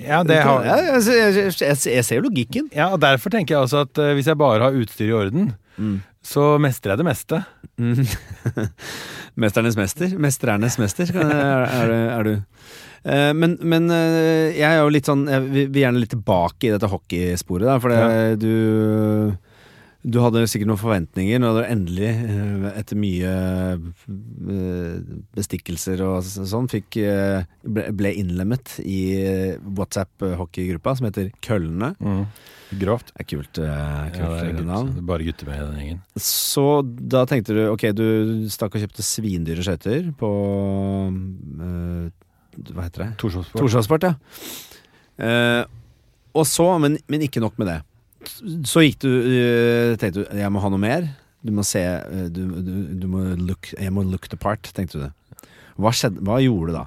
[0.04, 2.68] Ja, det har- jeg, jeg, jeg, jeg, ser logikken.
[2.72, 5.50] Ja, og Derfor tenker jeg også at eh, hvis jeg bare har utstyr i orden,
[5.80, 6.02] Mm.
[6.22, 7.38] så mestrer jeg det meste.
[7.80, 8.02] Mm.
[9.40, 10.10] Mesternes mester.
[10.20, 12.32] Mesterernes mester er, er, du- er du.
[13.04, 16.90] Eh, Men, men jeg er jo litt sånn Jeg vil gjerne litt tilbake i dette
[16.92, 17.64] hockeysporet.
[17.70, 19.36] Da, for det, du
[20.00, 23.32] Du hadde sikkert noen forventninger når du endelig, eh, etter mye
[23.76, 25.02] eh,
[25.36, 29.02] bestikkelser og sånn, fikk, eh, ble, innlemmet i
[29.60, 31.92] WhatsApp-hockeygruppa som heter Køllene.
[32.80, 33.12] Grovt.
[33.12, 33.60] Det er kult,
[34.14, 36.00] kult Ja, bare gutter med i den gjengen.
[36.16, 40.30] Så da tenkte du Ok, du stakk og kjøpte svindyre skøyter på
[42.70, 43.10] Hva heter det?
[43.20, 43.58] Torshovssport.
[43.58, 44.14] Torsdagsport, ja.
[45.20, 45.64] Eh,
[46.30, 47.80] og så, men, men ikke nok med det.
[48.68, 51.06] Så gikk du eh, Tenkte du jeg må ha noe mer.
[51.42, 55.00] Du må se eh, du, du, du må look, Jeg må look the part, tenkte
[55.06, 55.46] du.
[55.80, 56.20] Hva skjedde?
[56.26, 56.86] Hva gjorde du da?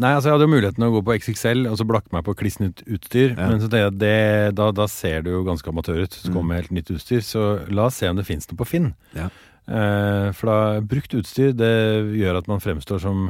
[0.00, 2.32] Nei, altså Jeg hadde jo muligheten å gå på XXL og så blakke meg på
[2.40, 3.34] kliss nytt utstyr.
[3.36, 3.48] Ja.
[3.52, 4.12] Men så det, det,
[4.56, 6.14] da, da ser du jo ganske amatør ut.
[6.16, 6.36] Så Mm.
[6.38, 7.20] kommer helt nytt utstyr.
[7.24, 8.94] Så la oss se om det fins noe på Finn.
[9.16, 9.26] Ja.
[9.68, 11.70] Eh, for da brukt utstyr det
[12.18, 13.28] gjør at man fremstår som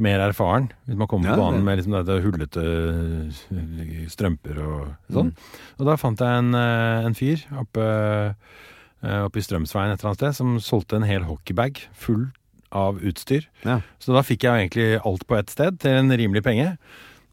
[0.00, 0.70] mer erfaren.
[0.86, 2.64] Hvis man kommer Ja, på banen det- med liksom dette hullete
[3.50, 5.32] eh, strømper og sånn.
[5.32, 5.54] Mm.
[5.80, 8.34] Og da fant jeg en, eh, en fyr oppe,
[9.02, 12.30] oppe i Strømsveien et eller annet sted som solgte en hel hockeybag full
[12.70, 13.46] av utstyr.
[13.64, 13.80] Ja.
[13.98, 16.76] Så da fikk jeg egentlig alt på ett sted til en rimelig penge.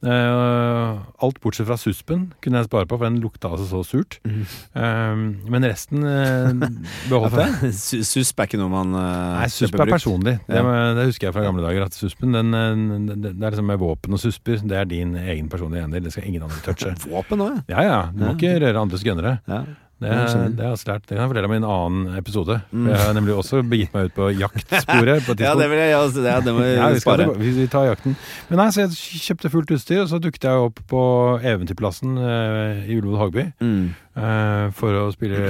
[0.06, 4.20] Eh, alt bortsett fra suspen kunne jeg spare på, for den lukta altså så surt.
[4.28, 4.44] Mm.
[4.78, 6.68] Uh, men resten uh,
[7.10, 7.72] beholdt jeg.
[8.12, 10.36] Susp er ikke noe man uh, Nei, susp er personlig.
[10.46, 10.94] Det, Ja.
[11.00, 11.88] det husker jeg fra gamle dager.
[11.90, 14.62] At suspen, den, den, det, det er liksom med våpen og susper.
[14.62, 16.06] Det er din egen personlige eiendel.
[16.06, 16.94] Det skal ingen andre touche.
[17.16, 18.38] Våpen òg, Ja ja, du må Ja.
[18.38, 19.40] ikke røre andres gunnere.
[19.50, 19.64] ja.
[19.98, 21.06] Det, det har jeg lært.
[21.10, 22.58] Det kan jeg fortelle om i en annen episode.
[22.70, 22.84] Mm.
[22.86, 25.96] For Jeg har nemlig også begitt meg ut på jaktsporet på ja, det vil jeg
[25.98, 27.26] også, ja, det må vi Ja, vi, spare.
[27.26, 28.14] tilba- vi, tar jakten.
[28.52, 31.02] Men nei, så jeg kjøpte fullt utstyr, og så dukket jeg opp på
[31.42, 33.88] Eventyrplassen eh, i Ullevål Hagby Mm.
[34.22, 35.42] eh, for å spille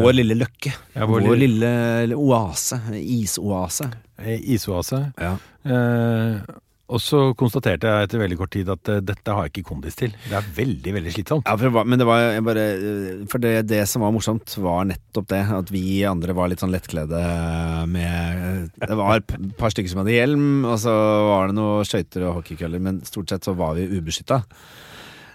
[0.00, 0.74] Vår lille løkke.
[0.96, 2.80] ja, Vår, vår, lille lille oase.
[2.98, 3.86] Isoase.
[4.26, 5.04] isoase.
[5.22, 5.36] Ja.
[5.62, 6.42] Eh,
[6.90, 9.96] og så konstaterte jeg etter veldig kort tid at uh, dette har jeg ikke kondis
[9.98, 10.12] til.
[10.26, 11.46] Det er veldig, veldig slitsomt.
[11.48, 12.66] Ja, for det men det var bare
[13.30, 15.42] For det, det som var morsomt, var nettopp det.
[15.62, 17.22] At vi andre var litt sånn lettkledde
[17.92, 20.92] med Det var et par stykker som hadde hjelm, og så
[21.30, 24.42] var det noen skøyter og hockeykøller, men stort sett så var vi ubeskytta.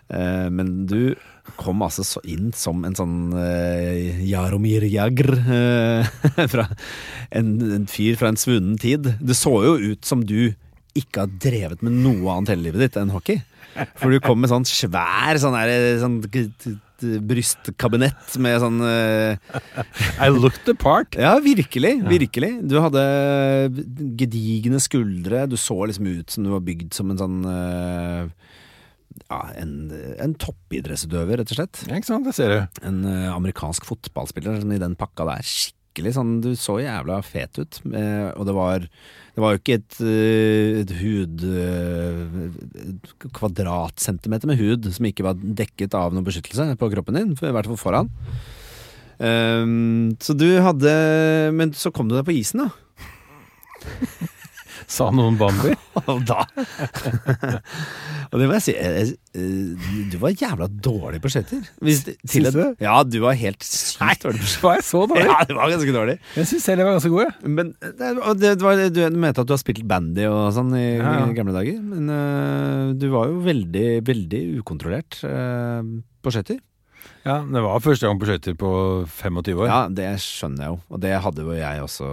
[0.08, 1.18] Uh, men du
[1.58, 5.32] kom altså så inn som en sånn uh, Jaromir Jagr.
[5.48, 6.08] uh,
[6.54, 6.68] fra
[7.32, 9.16] en, en fyr fra en svunnen tid.
[9.20, 10.54] Det så jo ut som du
[11.00, 13.42] ikke har drevet med noe annet hele livet ditt enn hockey.
[14.00, 16.20] For du kom med sånn svær sånn, der, sånn
[16.98, 19.38] brystkabinett med sånn uh,
[20.24, 21.18] I looked the part.
[21.20, 21.94] Ja, virkelig.
[22.08, 22.52] Virkelig.
[22.66, 23.04] Du hadde
[24.18, 25.46] gedigne skuldre.
[25.50, 28.26] Du så liksom ut som du var bygd som en sånn uh,
[29.28, 29.90] Ja, en,
[30.24, 31.86] en toppidrettsutøver, rett og slett.
[31.88, 32.84] Ja, ikke sant, det ser du.
[32.88, 35.46] En uh, amerikansk fotballspiller som i den pakka der.
[35.46, 35.77] Skikkelig
[36.16, 37.80] sånn Du så jævla fet ut.
[37.92, 42.22] Eh, og det var Det var jo ikke et, eh, et hud eh,
[42.88, 47.54] et Kvadratcentimeter med hud som ikke var dekket av noe beskyttelse på kroppen din, i
[47.54, 48.10] hvert fall foran.
[49.18, 50.92] Um, så du hadde
[51.52, 52.70] Men så kom du deg på isen, da.
[54.88, 55.74] Sa noen Bambi?
[56.12, 56.46] Og da
[58.32, 61.66] Og det må jeg si eh, eh, Du var jævla dårlig på skøyter.
[61.84, 62.62] Syns du?
[62.84, 64.64] Ja, du var helt sykt dårlig på skøyter.
[64.68, 65.26] Var jeg så dårlig?
[65.28, 66.16] Ja, det var ganske dårlig.
[66.38, 67.52] Jeg syns selv jeg var ganske god, jeg.
[67.58, 70.86] Men det, det, det var, du mente at du har spilt bandy og sånn i,
[70.98, 71.28] Ja, ja.
[71.28, 71.84] i gamle dager.
[71.84, 75.84] Men uh, du var jo veldig, veldig ukontrollert uh,
[76.24, 76.64] på skøyter.
[77.28, 78.72] Ja, Det var første gang på skøyter på
[79.20, 79.68] 25 år.
[79.68, 80.80] Ja, det skjønner jeg jo.
[80.92, 82.12] Og det hadde jo jeg også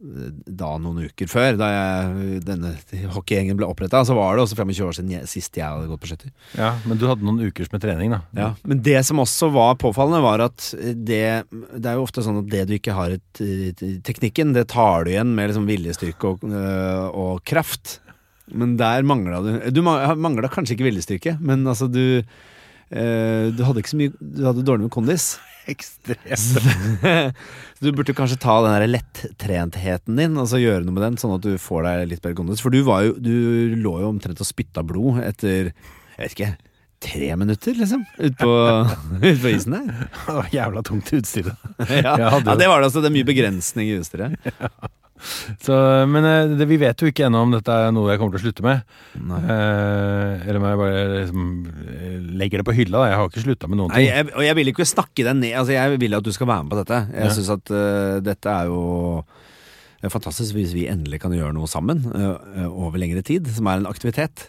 [0.00, 1.58] da noen uker før.
[1.60, 2.72] Da jeg, denne
[3.12, 6.00] hockeygjengen ble oppretta, så var det også 25 år siden jeg, sist jeg hadde gått
[6.00, 6.32] på skøyter.
[6.56, 8.20] Ja, Men du hadde noen ukers med trening, da.
[8.36, 12.40] Ja, men det som også var påfallende, var at det Det er jo ofte sånn
[12.40, 16.46] at det du ikke har i teknikken, det tar du igjen med liksom viljestyrke og,
[16.48, 17.98] øh, og kraft.
[18.50, 22.22] Men der mangla du Du mangla kanskje ikke viljestyrke, men altså du
[22.90, 25.34] øh, Du hadde ikke så mye Du hadde dårlig med kondis.
[25.68, 27.36] Ekstremt.
[27.80, 31.38] Du burde kanskje ta den der lettrentheten din og så gjøre noe med den, sånn
[31.38, 32.60] at du får deg litt bedre kondis.
[32.60, 36.50] For du, var jo, du lå jo omtrent og spytta blod etter Jeg vet ikke
[37.00, 38.50] tre minutter, liksom, utpå
[39.24, 40.08] ut på isen der.
[40.26, 41.48] Det var jævla tungt utstyr.
[41.88, 43.00] Ja, ja det var det også.
[43.00, 44.36] Det er mye begrensning i utstyret.
[45.60, 45.74] Så,
[46.10, 48.40] men eh, det, vi vet jo ikke ennå om dette er noe jeg kommer til
[48.40, 48.82] å slutte med.
[49.16, 51.44] Eh, eller om jeg bare liksom,
[51.96, 53.04] eh, legger det på hylla.
[53.10, 54.10] Jeg har ikke slutta med noen Nei, ting.
[54.14, 55.54] jeg, og jeg vil ikke snakke deg ned.
[55.60, 57.00] Altså, jeg vil at du skal være med på dette.
[57.14, 57.34] Jeg Ja.
[57.36, 59.24] synes at uh, dette er jo
[60.00, 63.66] det er fantastisk hvis vi endelig kan gjøre noe sammen øh, over lengre tid, som
[63.68, 64.46] er en aktivitet.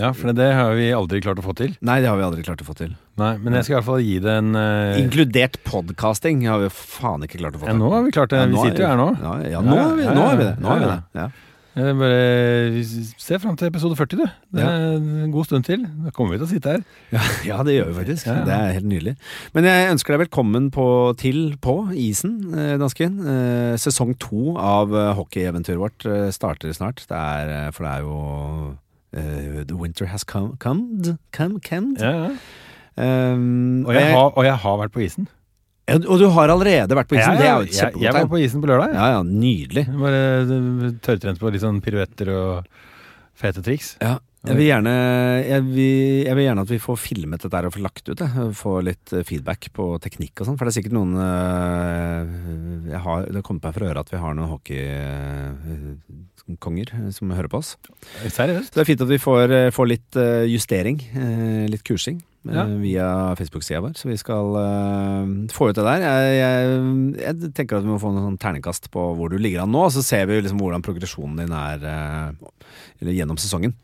[0.00, 1.76] Ja, For det har vi aldri klart å få til.
[1.84, 2.92] Nei, det har vi aldri klart å få til.
[3.20, 4.98] Nei, Men jeg skal i hvert fall gi det en uh...
[4.98, 7.82] Inkludert podcasting har vi faen ikke klart å få ja, til.
[7.84, 8.42] Nå har vi klart det.
[8.42, 9.10] Ja, vi er- sitter jo her nå.
[9.22, 10.54] Ja, ja, nå har vi, nå har vi det.
[10.60, 11.20] Nå har vi Ja, det.
[11.22, 11.32] Ja.
[11.74, 12.82] Jeg bare
[13.18, 14.26] Se fram til episode 40, du.
[14.54, 14.92] Det er
[15.24, 15.82] en god stund til.
[16.04, 16.84] Da kommer vi til å sitte her.
[17.10, 18.28] Ja, ja, det gjør vi faktisk.
[18.28, 18.44] Ja, ja.
[18.46, 19.16] Det er helt nydelig.
[19.56, 20.86] Men jeg ønsker deg velkommen på,
[21.18, 23.18] til på isen, eh, dansken.
[23.26, 27.02] Eh, sesong to av eh, hockeyeventyret vårt eh, starter snart.
[27.10, 28.72] Det er, eh, for det er jo eh,
[29.14, 31.94] The winter has come, come, come, come.
[32.00, 32.34] Ja, ja.
[32.94, 35.26] Um, Og, jeg har, og jeg har vært på isen.
[35.90, 37.34] ja, og du har allerede vært på isen.
[37.34, 37.56] Ja, det ja,
[37.90, 38.94] jeg, jeg var på isen på lørdag.
[38.94, 39.86] Ja, ja, nydelig.
[39.98, 42.70] Bare eh, tørrtrent på litt sånn piruetter og
[43.34, 43.96] fete triks.
[44.02, 44.18] Ja.
[44.44, 44.90] Jeg vil, gjerne,
[45.40, 48.18] jeg, vil, jeg vil gjerne at vi får filmet dette her og få lagt ut
[48.20, 48.26] det.
[48.58, 50.58] Få litt eh, feedback på teknikk og sånn.
[50.60, 52.34] For det er sikkert noen eh,
[52.92, 54.52] jeg har, Det har kommet meg for øre at vi har noen
[56.48, 57.74] hockeykonger som hører på oss.
[58.28, 58.70] Seriøst?
[58.72, 62.20] Så det er fint at vi får, eh, får litt eh, justering, eh, litt kursing,
[62.48, 62.64] eh, Ja.
[62.66, 63.94] via Facebook-sida vår.
[63.96, 66.04] Så vi skal eh, få ut det der.
[66.04, 69.62] Jeg, jeg, jeg tenker at vi må få noen sånn terningkast på hvor du ligger
[69.64, 72.52] an nå, så ser vi liksom hvordan progresjonen din er eh,
[73.00, 73.74] eller gjennom sesongen.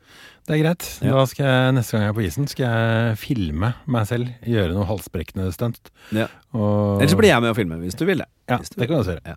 [0.48, 0.86] Det er greit.
[1.04, 1.12] Ja.
[1.14, 4.32] Da skal jeg neste gang jeg er på isen, skal jeg filme meg selv.
[4.44, 5.92] Gjøre noe halsbrekkende stunt.
[6.10, 6.26] Ja.
[6.52, 6.98] Og...
[7.00, 8.28] Ellers så blir jeg med å filme, hvis du vil det.
[8.50, 9.36] Ja, du det kan du også gjøre.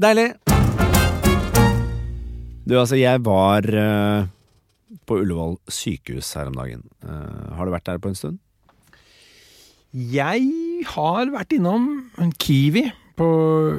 [0.00, 0.65] Deilig!
[2.66, 4.26] Du, altså, jeg var eh,
[5.06, 6.82] på Ullevål sykehus her om dagen.
[7.06, 8.40] Eh, har du vært der på en stund?
[9.96, 10.42] Jeg
[10.90, 11.86] har vært innom
[12.20, 13.28] en Kiwi på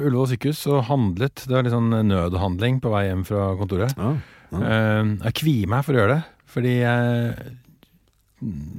[0.08, 1.44] Ullevål sykehus og handlet.
[1.46, 3.92] Det var litt sånn nødhandling på vei hjem fra kontoret.
[4.00, 4.14] Ja.
[4.48, 4.58] Ja.
[4.64, 7.56] Eh, Jeg kvier meg for å gjøre det, fordi jeg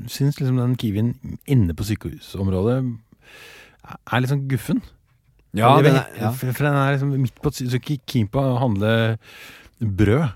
[0.10, 1.14] syns liksom den Kiwien
[1.52, 4.82] inne på sykehusområdet er litt sånn guffen.
[5.58, 6.30] Ja, det den er, ja.
[6.38, 8.92] For for den er liksom midt på et sykehus, Så ikke keen på å handle
[9.80, 10.30] brød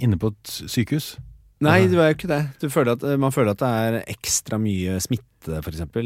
[0.00, 1.16] inne på et sykehus.
[1.60, 2.40] Nei, det var jo ikke det.
[2.62, 5.96] Du føler at, man føler at det er ekstra mye smitte, er nettopp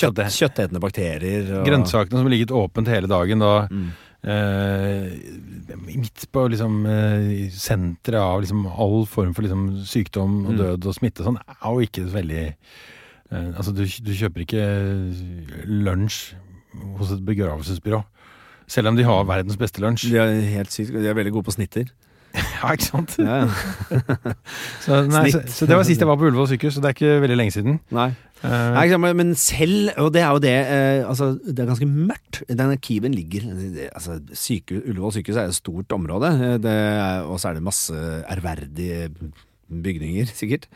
[0.00, 1.48] Kjøtt, kjøttetende bakterier.
[1.58, 3.88] Og, Grønnsakene som har ligget åpent hele dagen da Mm.
[4.24, 10.58] eh, Midt på liksom eh, senteret av liksom all form for liksom sykdom og Mm.
[10.58, 12.44] død og smitte sånn, er jo ikke veldig
[13.32, 16.34] eh, Altså, du, du kjøper ikke lunsj
[16.98, 18.02] hos et begravelsesbyrå.
[18.72, 20.08] Selv om de har verdens beste lunsj.
[20.12, 20.94] De er helt sykt.
[20.96, 21.92] De er veldig gode på snitter.
[22.62, 23.16] Ja, ikke sant?
[23.18, 23.48] Ja, ja.
[24.84, 26.94] Så, nei, så, så det var sist jeg var på Ullevål sykehus, og det er
[26.96, 27.80] ikke veldig lenge siden.
[27.92, 28.06] Nei.
[28.42, 31.86] Uh, Nei, sant, men- selv, og det er jo det uh, Altså, det er ganske
[31.90, 32.40] mørkt.
[32.48, 33.44] Denne Kiwen ligger
[33.92, 37.94] altså, syke, Ullevål sykehus er et stort område, eh, og så er det masse
[38.32, 39.10] ærverdige
[39.68, 40.66] bygninger, sikkert.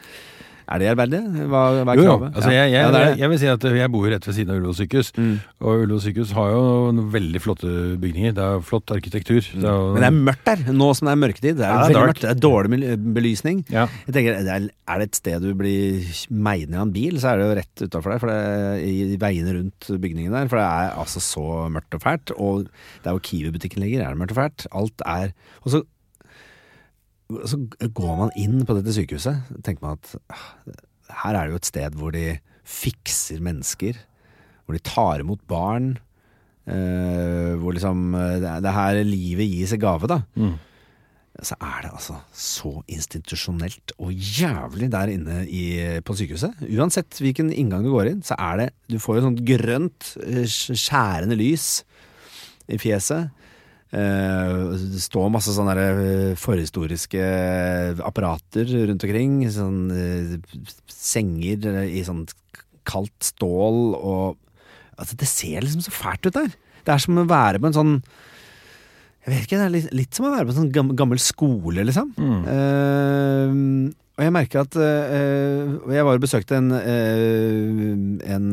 [0.66, 1.20] Er det ærverdig?
[1.46, 2.14] Hva, hva er Jo, jo.
[2.16, 2.34] kravet?
[2.36, 3.28] Altså, jeg, jeg, Ja, det er jeg, det.
[3.30, 5.10] vil si at jeg bor jo rett ved siden av Ullevål sykehus.
[5.16, 5.34] Mm.
[5.62, 6.62] Og Ullevål sykehus har jo
[6.96, 7.70] noen veldig flotte
[8.02, 8.34] bygninger.
[8.34, 9.40] Det er flott arkitektur.
[9.46, 11.56] Det er jo, Men det er mørkt der, nå som det er mørketid.
[11.60, 12.24] Det er, Ja, det er mørkt.
[12.26, 12.80] Det er dårlig
[13.14, 13.64] belysning.
[13.70, 13.86] ja.
[14.08, 17.30] Jeg tenker, er, er det et sted du blir meid ned av en bil, så
[17.32, 18.22] er det jo rett utafor der.
[18.22, 20.48] For det er i veiene rundt bygningen der.
[20.50, 22.34] For det er altså så mørkt og fælt.
[22.36, 22.66] Og
[23.06, 24.66] der hvor Kiwi-butikken ligger, er det mørkt og fælt.
[24.74, 25.30] Alt er
[25.62, 25.82] Og så,
[27.50, 27.58] så
[27.90, 30.44] går man inn på dette sykehuset, tenker man at ah,
[31.24, 32.26] her er det jo et sted hvor de
[32.66, 33.98] fikser mennesker.
[34.66, 35.96] Hvor de tar imot barn.
[36.66, 40.56] eh, hvor liksom eh, det er, er her livet gis i gave, da Mm.
[41.42, 46.54] så er det altså så institusjonelt og jævlig der inne i, på sykehuset.
[46.74, 50.46] Uansett hvilken inngang du går inn, så er det Du får jo sånt grønt, eh,
[50.48, 51.84] skjærende lys
[52.68, 53.30] i fjeset.
[53.94, 54.54] Eh,
[54.94, 57.26] det står masse sånne eh, forhistoriske
[58.06, 59.38] apparater rundt omkring.
[59.52, 60.34] Sånn eh,
[60.90, 62.26] senger i sånn
[62.86, 64.42] kaldt stål og
[64.96, 66.54] Altså, det ser liksom så fælt ut der.
[66.86, 67.90] Det er som å være på en sånn
[69.26, 71.84] jeg vet ikke, Det er litt, litt som å være på en sånn gammel skole,
[71.84, 72.14] liksom.
[72.16, 72.46] Mm.
[72.48, 78.46] Uh, og jeg merker at eh, Jeg var og besøkte en, eh, en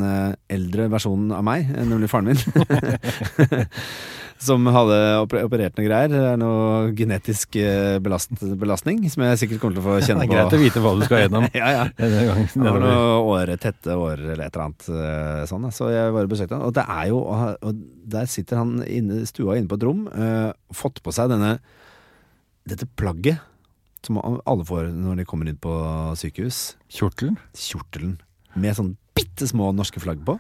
[0.52, 2.42] eldre versjon av meg, nemlig faren min.
[4.44, 6.12] som hadde operert noe greier.
[6.12, 10.32] Det er noe genetisk eh, belastning som jeg sikkert kommer til å få kjenne på.
[10.32, 11.48] Det er greit å vite hva du skal gjennom.
[11.56, 11.86] ja, ja.
[12.02, 12.50] denne gangen.
[12.54, 15.70] Det var noen åre, tette år eller et eller annet eh, sånn.
[15.76, 16.68] Så jeg og besøkte han.
[16.68, 17.80] Og det er jo Og
[18.14, 21.56] der sitter han inne stua inne på et rom, uh, fått på seg denne
[22.70, 23.42] dette plagget
[24.04, 25.74] som alle får når de kommer inn på
[26.20, 26.76] sykehus.
[26.92, 27.38] Kjortelen?
[27.56, 28.18] Kjortelen.
[28.60, 30.38] Med sånn bitte små norske flagg på.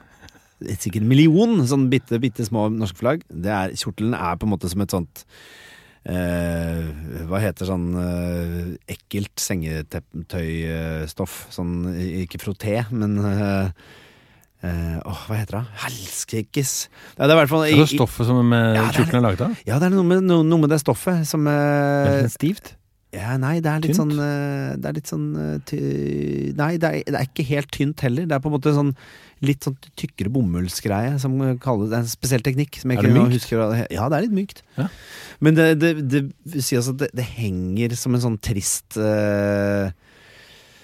[0.61, 3.23] Er Sikkert en million sånn bitte, bitte små norske flagg.
[3.29, 5.23] Det er, kjortelen er på en måte som et sånt
[6.05, 6.83] eh,
[7.29, 11.35] Hva heter sånn eh, ekkelt sengetøystoff?
[11.53, 11.73] Sånn,
[12.23, 13.67] ikke frotté, men eh,
[14.67, 15.65] eh, Åh, hva heter det?
[15.85, 16.75] Helsikes!
[17.17, 19.57] Det er i hvert fall Er det stoffet som Ja, er kjortelen er laget av?
[19.67, 22.75] Ja, det er noe med, noe, noe med det stoffet som eh, det stivt?
[23.13, 23.99] ja, Nei, det er litt Tynt?
[24.01, 25.27] sånn eh, Det er litt sånn
[25.69, 25.81] ty
[26.57, 28.25] Nei, det er, det er ikke helt tynt heller.
[28.29, 28.93] Det er på en måte sånn
[29.43, 32.79] litt sånn tykkere bomullsgreie som kalles Det er en spesiell teknikk.
[32.83, 33.37] Er det mykt?
[33.37, 34.63] husker Ja, det er litt mykt.
[34.77, 34.87] Ja.
[35.43, 36.23] Men det, det, det
[36.61, 39.91] altså at det, det henger som en sånn trist uh,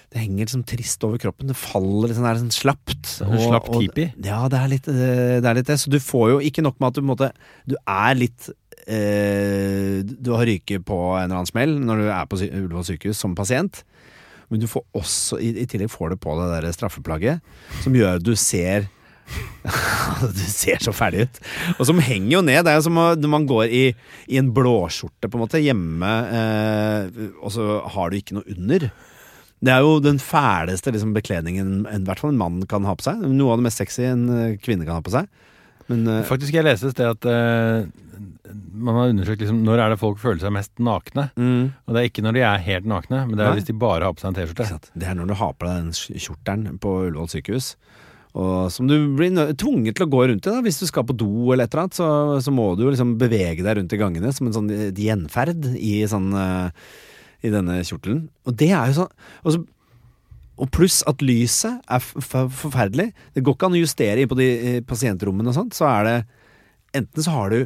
[0.10, 1.52] Det henger liksom trist over kroppen.
[1.52, 3.14] Det faller liksom, det er sånn slapt.
[3.20, 4.10] Slapp tipi?
[4.26, 5.78] Ja, det er, litt, eh, det er litt det.
[5.82, 7.30] Så du får jo ikke nok med at du på en måte
[7.70, 8.50] Du er litt
[8.90, 13.22] eh, Du har ryket på en eller annen smell når du er på Ullevål sykehus
[13.22, 13.84] som pasient.
[14.50, 17.44] Men du får også, i, i tillegg får du på det der straffeplagget,
[17.84, 18.90] som gjør at du ser
[20.34, 21.36] Du ser så ferdig ut.
[21.78, 22.64] Og som henger jo ned.
[22.66, 23.84] Det er jo som når man går i,
[24.26, 28.90] i en blåskjorte på en måte hjemme, eh, og så har du ikke noe under.
[29.60, 33.06] Det er jo den fæleste liksom, bekledningen en, hvert fall en mann kan ha på
[33.06, 33.22] seg.
[33.28, 35.30] Noe av det mest sexy en eh, kvinne kan ha på seg.
[35.92, 37.90] Men eh, Faktisk, jeg leste et sted at eh,
[38.54, 41.30] man har undersøkt liksom, når er det folk føler seg mest nakne.
[41.36, 43.58] mm, Og det er ikke når de er helt nakne, men det er Nei.
[43.60, 44.92] hvis de bare har på seg en T-skjorte.
[44.96, 47.72] Det er når du har på deg den kjortelen på Ullevål sykehus.
[48.40, 50.52] Og som du blir tvunget til å gå rundt i.
[50.54, 52.10] da Hvis du skal på do, eller et eller annet så,
[52.46, 55.96] så må du liksom bevege deg rundt i gangene som en sånn eh, gjenferd i,
[56.08, 56.70] sånn, eh,
[57.42, 58.28] i denne kjortelen.
[58.46, 59.66] Og det er jo sånn og så
[60.60, 63.14] og pluss at lyset er forferdelig.
[63.32, 64.48] Det går ikke an å justere inn på de
[64.84, 65.78] pasientrommene og sånt.
[65.78, 66.18] Så er det
[67.00, 67.60] Enten så har du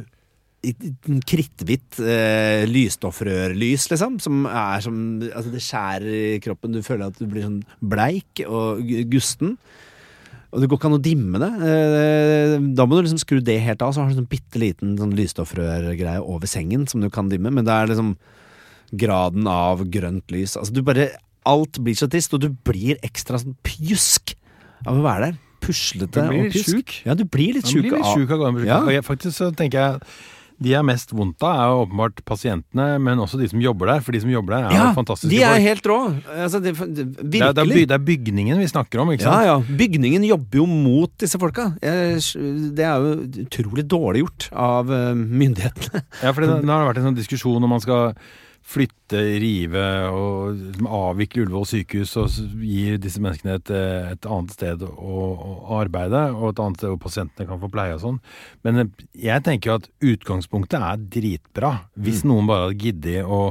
[1.28, 6.74] kritthvitt eh, lysstoffrørlys, liksom, som er som Altså, det skjærer i kroppen.
[6.74, 9.58] Du føler at du blir sånn bleik og gusten.
[10.54, 11.50] Og det går ikke an å dimme det.
[11.66, 14.94] Eh, da må du liksom skru det helt av, så har du sånn bitte liten
[15.00, 18.14] sånn lysstoffrørgreie over sengen som du kan dimme, men det er liksom
[18.94, 20.58] graden av grønt lys.
[20.60, 21.10] Altså, du bare
[21.44, 24.32] Alt blir så trist, og du blir ekstra sånn pjusk
[24.88, 25.34] av å være der.
[25.60, 26.70] Puslete og pjusk.
[26.70, 26.94] sjuk.
[27.04, 28.68] Ja, du blir litt sjuk av av å gå inn på sykehus.
[28.70, 28.78] Ja.
[28.80, 30.14] Og jeg, faktisk så tenker jeg
[30.62, 34.04] de er mest vondt av, er åpenbart pasientene, men også de som jobber der.
[34.06, 35.64] For de som jobber der, er Ja, fantastiske de er folk.
[35.66, 35.98] helt rå.
[36.44, 39.44] Altså, det, det, Det er, det, er, det er bygningen vi snakker om, ikke sant?
[39.48, 39.58] ja.
[39.82, 41.70] Bygningen jobber jo mot disse folka.
[41.80, 46.04] Det er jo utrolig dårlig gjort av eh, myndighetene.
[46.22, 48.14] Ja, for det, det har vært en sånn diskusjon om man skal
[48.64, 52.30] flytte, rive og liksom avvikle Ullevål sykehus og
[52.64, 53.72] gir gi disse menneskene et,
[54.14, 57.96] et annet sted å, å arbeide, og et annet sted hvor pasientene kan få pleie
[57.96, 58.20] og sånn.
[58.66, 61.74] Men eh, jeg tenker jo at utgangspunktet er dritbra.
[61.94, 63.42] Hvis noen bare hadde giddet å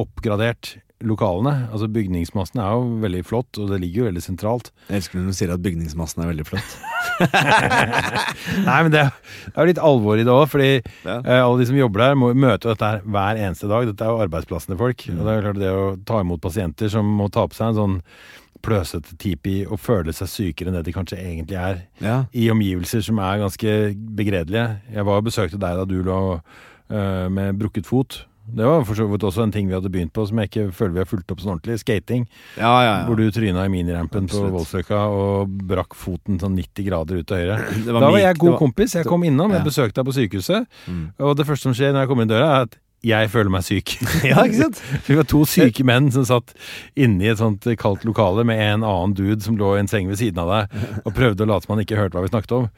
[0.00, 1.68] oppgradert lokalene.
[1.72, 4.72] Altså Bygningsmassen er jo veldig flott, og det ligger jo veldig sentralt.
[4.88, 6.76] Jeg elsker når du sier at bygningsmassen er veldig flott.
[8.66, 9.02] Nei, men det,
[9.46, 10.70] det er jo litt alvor i det òg, fordi
[11.06, 11.18] Ja.
[11.20, 13.86] uh, alle de som jobber der, må møte dette her hver eneste dag.
[13.90, 15.04] Dette er jo arbeidsplassen til folk.
[15.12, 17.72] Og det er jo klart det å ta imot pasienter som må ta på seg
[17.72, 17.98] en sånn
[18.62, 22.20] pløsete tipi og føle seg sykere enn det de kanskje egentlig er, Ja.
[22.32, 23.72] i omgivelser som er ganske
[24.14, 24.68] begredelige.
[24.94, 28.20] Jeg var og besøkte deg da du lå uh, med brukket fot.
[28.54, 30.68] Det var for så vidt også en ting vi hadde begynt på som jeg ikke
[30.76, 31.80] føler vi har fulgt opp sånn ordentlig.
[31.82, 32.28] Skating.
[32.56, 32.96] Ja, ja, ja.
[33.08, 37.28] Hvor du tryna i minirampen på voldsøka Voldsløkka og brakk foten sånn 90 grader ut
[37.28, 37.58] til høyre.
[37.92, 38.96] Var Da var jeg god god kompis.
[39.00, 40.70] Jeg kom innom, jeg besøkte deg på sykehuset.
[40.86, 41.04] Mm.
[41.26, 43.64] Og det første som skjer når jeg kommer inn døra, er at jeg føler meg
[43.66, 43.96] syk.
[44.30, 44.82] Ja, ikke sant?
[45.08, 46.54] Vi var to syke menn som satt
[46.94, 50.10] inne i et sånt kaldt lokale med en annen dude som lå i en seng
[50.10, 52.54] ved siden av deg og prøvde å late som han ikke hørte hva vi snakket
[52.60, 52.68] om.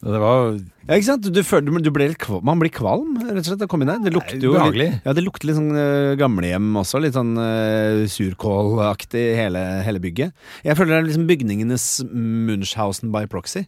[0.00, 1.26] Det var Ja, ikke sant?
[1.28, 3.84] Du føler, du ble litt kvalm, man blir kvalm, rett og slett, av å komme
[3.84, 4.00] inn der.
[4.06, 7.02] Det lukter jo litt, ja, det lukter litt sånn uh, gamlehjem også.
[7.04, 10.32] Litt sånn uh, surkålaktig hele, hele bygget.
[10.64, 13.66] Jeg føler det er liksom bygningenes Munchhausen by proxy.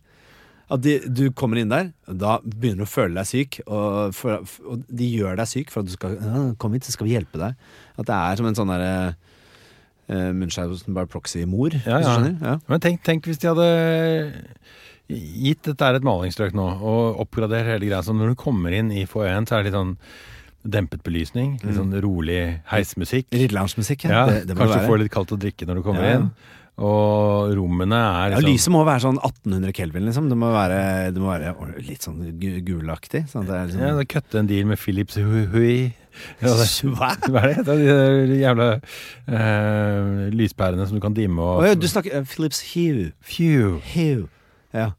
[0.72, 4.41] At de, du kommer inn der, da begynner du å føle deg syk, og, for,
[4.64, 7.18] og de gjør deg syk for at du skal ja, Kom hit, så skal vi
[7.18, 7.61] hjelpe deg.
[8.01, 11.76] At det er som en sånn derre uh, Munchhausen by proxy-mor.
[11.85, 12.16] Ja, ja.
[12.33, 12.57] Ja.
[12.72, 13.68] Men tenk, tenk hvis de hadde
[15.12, 18.02] gitt dette er et malingsstrøk nå, og oppgradert hele greia.
[18.04, 19.96] Så når du kommer inn i foajeen, så er det litt sånn
[20.62, 22.40] dempet belysning, litt sånn rolig
[22.70, 23.30] heismusikk.
[23.34, 25.86] Ridlounge-musikk, Ja, det, det må kanskje det du får litt kaldt å drikke når du
[25.86, 26.20] kommer Ja, ja.
[26.20, 26.58] inn.
[26.82, 30.30] Og rommene er Ja, liksom Lyset må være sånn 1800 kelvin, liksom.
[30.30, 30.78] Det må være,
[31.12, 31.52] det må være
[31.84, 32.22] litt sånn
[32.64, 33.26] gulaktig.
[33.28, 35.92] Sånn det er liksom Ja, da kutte en deal med Philips Hui.
[36.40, 37.12] Ja, det, Hva?
[37.32, 37.66] hva er det?
[37.68, 38.70] det de der jævla
[39.28, 43.12] eh, lyspærene som du kan dimme og oh, ja, du snakker uh, Philips Hue.
[43.36, 43.78] Hue.
[43.92, 44.26] Hue.
[44.72, 44.90] Ja.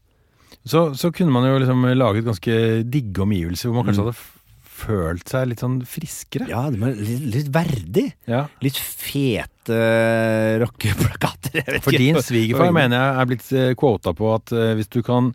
[0.65, 2.53] Så, så kunne man jo liksom laget ganske
[2.87, 4.13] digge omgivelser hvor man kanskje Mm.
[4.13, 4.29] hadde
[4.73, 6.47] følt seg litt sånn friskere.
[6.49, 8.05] ja, det var litt, litt verdig.
[8.27, 8.45] Ja.
[8.63, 11.77] Litt fete uh, rockeplakater.
[11.85, 12.73] For din svigerfar Oi.
[12.75, 15.29] mener jeg er blitt eh, quota på at uh, hvis du kan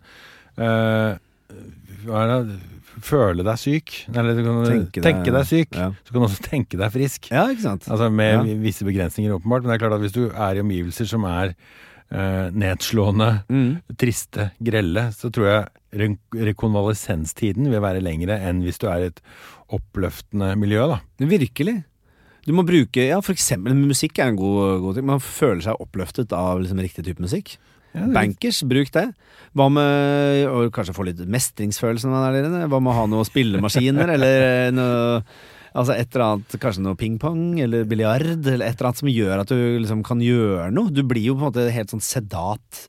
[0.59, 1.15] uh,
[2.05, 2.59] hva er det?
[2.99, 5.85] føle deg syk, eller du kan Tenke tenke, deg syk, Ja.
[6.03, 7.29] så kan du også tenke deg frisk.
[7.31, 7.85] ja, ikke sant.
[7.87, 8.55] Altså med Ja.
[8.59, 9.63] visse begrensninger, åpenbart.
[9.63, 11.53] Men det er klart at hvis du er i omgivelser som er
[12.11, 13.81] eh, nedslående, Mm.
[13.97, 15.67] triste, grelle, så tror jeg
[15.99, 16.09] re
[16.79, 19.21] rekonvalesenstiden vil være lengre enn hvis du er i et
[19.73, 20.99] oppløftende miljø, da.
[21.19, 21.83] Virkelig.
[22.47, 25.05] Du må bruke Ja, for eksempel musikk er en god, god ting.
[25.05, 27.57] Man føler seg oppløftet av liksom, riktig type musikk.
[27.93, 29.07] Ja, er Bankers, bruk det.
[29.57, 32.67] Hva med å kanskje få litt mestringsfølelse når man er der inne?
[32.69, 35.23] Hva med å ha noen spillemaskiner, eller noe
[35.77, 39.43] Altså et eller annet, kanskje noe pingpong eller biljard, eller et eller annet som gjør
[39.43, 40.93] at du liksom kan gjøre noe.
[40.93, 42.87] Du blir jo på en måte helt sånn sedat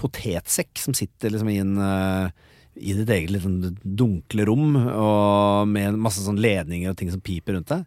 [0.00, 2.34] potetsekk som sitter liksom i en eh,
[2.76, 7.56] i ditt eget sånn dunkle rom, og med masse sånn ledninger og ting som piper
[7.56, 7.86] rundt deg.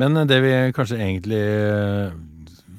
[0.00, 2.14] Men det vi kanskje egentlig eh,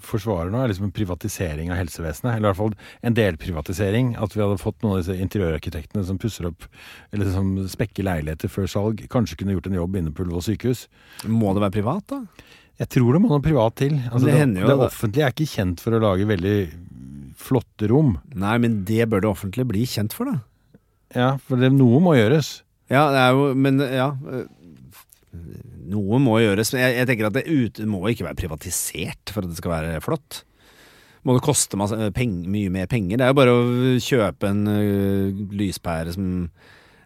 [0.08, 2.36] forsvarer nå, er liksom en privatisering av helsevesenet.
[2.36, 2.76] Eller i hvert fall
[3.10, 4.14] en delprivatisering.
[4.22, 6.68] At vi hadde fått noen av disse interiørarkitektene som pusser opp,
[7.14, 9.06] eller som spekker leiligheter før salg.
[9.14, 10.86] Kanskje kunne gjort en jobb inne på Ullevål sykehus.
[11.30, 12.22] Må det være privat, da?
[12.82, 14.00] Jeg tror det må noe privat til.
[14.10, 14.88] Altså, Det det, jo det det.
[14.90, 16.58] offentlige er ikke kjent for å lage veldig
[17.44, 18.16] flotte rom.
[18.34, 20.40] Nei, men det bør det offentlige bli kjent for, da.
[21.14, 22.64] Ja, for det, noe må gjøres.
[22.90, 24.08] Ja, det er jo Men ja.
[25.92, 26.74] Noe må gjøres.
[26.74, 29.74] Men jeg, jeg tenker at det ute må ikke være privatisert for at det skal
[29.74, 30.44] være flott.
[31.24, 33.20] Må det koste masse, øh, peng, mye mer penger?
[33.20, 33.66] Det er jo bare å
[34.04, 36.32] kjøpe en uh, lyspære som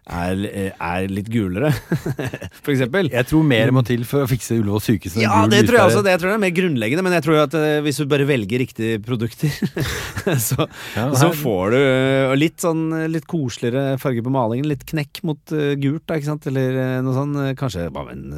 [0.08, 1.70] er, øh, er litt gulere,
[2.64, 3.10] for eksempel.
[3.12, 5.18] Jeg tror mer må til for å fikse Ullevål sykehus.
[5.20, 6.02] Ja, det tror jeg også.
[6.06, 7.04] Det tror jeg er mer grunnleggende.
[7.06, 9.52] Men jeg tror at øh, hvis du bare velger riktige produkter,
[10.48, 14.68] så, Ja, så får du øh, litt sånn litt koseligere farge på malingen.
[14.70, 16.48] Litt knekk mot gult, da, ikke sant?
[16.50, 18.30] Eller noe øh, Kanskje bare en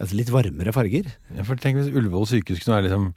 [0.00, 1.10] altså litt varmere farger.
[1.36, 3.10] Ja, for tenk hvis Ullevål sykehus kunne være liksom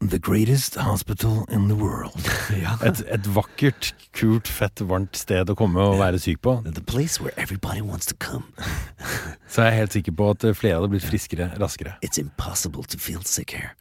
[0.00, 2.16] The greatest hospital in the world.
[2.86, 6.54] Et, et vakkert, kult, fett, varmt sted å komme og være syk på.
[6.64, 8.48] The place where everybody wants to come.
[9.52, 11.98] Så er helt sikker på at flere hadde blitt friskere raskere.
[12.00, 13.76] It's impossible to feel sick here.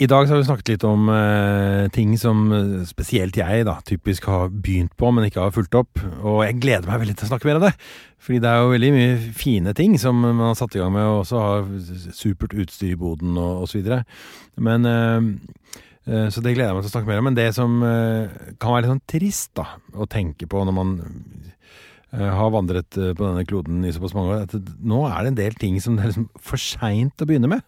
[0.00, 3.74] I dag så har vi snakket litt om eh, ting som eh, spesielt jeg da,
[3.84, 6.00] typisk har begynt på, men ikke har fulgt opp.
[6.24, 7.74] Og jeg gleder meg veldig til å snakke mer om det.
[8.24, 11.04] Fordi det er jo veldig mye fine ting som man har satt i gang med,
[11.04, 11.68] og også har
[12.16, 13.92] supert utstyr i boden og osv.
[14.56, 15.28] Men eh,
[16.08, 17.28] eh, Så det gleder jeg meg til å snakke mer om.
[17.28, 19.66] Men det som eh, kan være litt sånn trist da,
[20.00, 20.96] å tenke på når man
[22.10, 25.60] har vandret på denne kloden i såpass mange år, at nå er det en del
[25.60, 27.62] ting som det er liksom for seint å begynne med.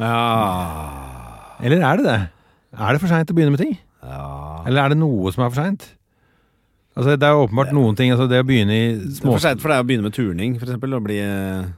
[0.00, 1.27] Ja.
[1.62, 2.18] Eller er det det?
[2.78, 3.76] Er det for seint å begynne med ting?
[4.04, 4.34] ja.
[4.68, 5.86] Eller er det noe som er for seint?
[6.98, 8.10] Altså, det er jo åpenbart noen ting.
[8.10, 9.36] Altså, det å begynne i Det er små...
[9.36, 10.96] for seint for deg å begynne med turning, for eksempel.
[10.98, 11.68] Å bli øh,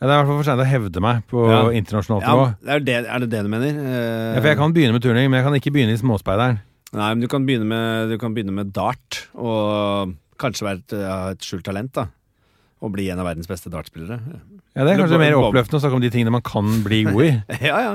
[0.00, 1.60] Ja, det er i hvert fall for seint å hevde meg på Ja.
[1.78, 3.78] internasjonalt ja, er, det, er det det du mener?
[3.78, 4.34] Uh...
[4.34, 6.58] Ja, for jeg kan begynne med turning, men jeg kan ikke begynne i småspeideren.
[6.94, 10.12] Nei, men du kan begynne med, du kan begynne med dart, og
[10.42, 12.08] kanskje være et, ha et skjult talent, da.
[12.84, 14.18] Og bli en av verdens beste dartspillere.
[14.74, 17.22] Ja, Det er kanskje mer oppløftende å snakke om de tingene man kan bli god
[17.24, 17.30] i.
[17.70, 17.94] ja, ja.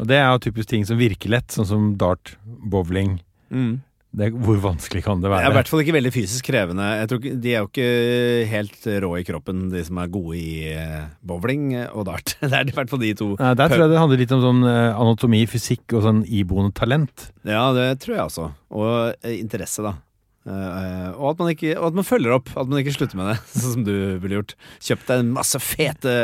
[0.00, 3.18] Og det er jo typisk ting som virker lett, sånn som dart, bowling.
[3.52, 3.80] Mm.
[4.12, 6.84] Det, hvor vanskelig kan det Det er i hvert fall ikke veldig fysisk krevende.
[7.00, 10.36] Jeg tror ikke, de er jo ikke helt rå i kroppen, de som er gode
[10.36, 12.34] i eh, bowling og dart.
[12.42, 13.30] Det er i hvert fall de to.
[13.40, 16.76] Nei, der tror jeg det handler litt om sånn eh, anatomi, fysikk og sånn iboende
[16.76, 17.30] talent.
[17.48, 18.50] Ja, det tror jeg også.
[18.76, 18.92] Og
[19.24, 19.96] eh, interesse, da.
[20.42, 22.50] Uh, og, at man ikke, og at man følger opp.
[22.58, 24.56] At man ikke slutter med det, sånn som du ville gjort.
[24.82, 26.16] Kjøpt deg en masse fete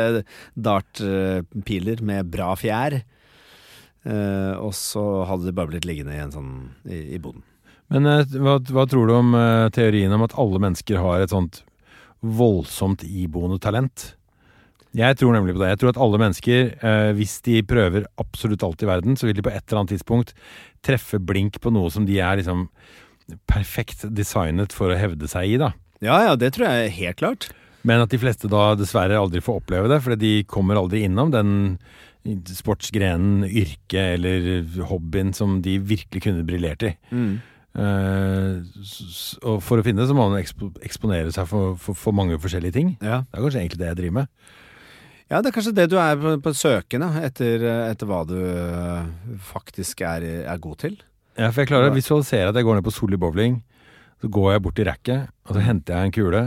[0.53, 3.01] dartpiler med bra fjær.
[4.05, 6.53] Eh, og så hadde det bare blitt liggende i en sånn
[6.87, 7.43] i, i boden.
[7.89, 11.33] Men eh, hva, hva tror du om eh, teorien om at alle mennesker har et
[11.33, 11.63] sånt
[12.19, 14.13] voldsomt iboende talent?
[14.97, 15.73] Jeg tror nemlig på det.
[15.73, 19.37] Jeg tror at alle mennesker, eh, hvis de prøver absolutt alt i verden, så vil
[19.37, 20.33] de på et eller annet tidspunkt
[20.85, 22.67] treffe blink på noe som de er liksom
[23.49, 25.73] perfekt designet for å hevde seg i, da.
[26.01, 27.49] Ja ja, det tror jeg helt klart.
[27.85, 31.31] Men at de fleste da dessverre aldri får oppleve det, fordi de kommer aldri innom
[31.31, 31.51] den
[32.45, 36.93] sportsgrenen, yrket eller hobbyen som de virkelig kunne briljert i.
[37.11, 37.39] Mm.
[38.83, 42.15] s- og for å finne det, så må man ekspo eksponere seg for, for, for
[42.17, 42.95] mange forskjellige ting.
[43.01, 43.21] Ja.
[43.29, 44.27] Det er kanskje egentlig det jeg driver med.
[45.29, 47.61] Ja, det er kanskje det du er på, på søken etter,
[47.91, 49.03] etter hva du øh,
[49.51, 50.95] faktisk er, er god til.
[51.37, 53.59] Ja, for jeg klarer å visualisere at jeg går ned på Solli bowling.
[54.19, 56.41] Så går jeg bort til racket, og så henter jeg en kule.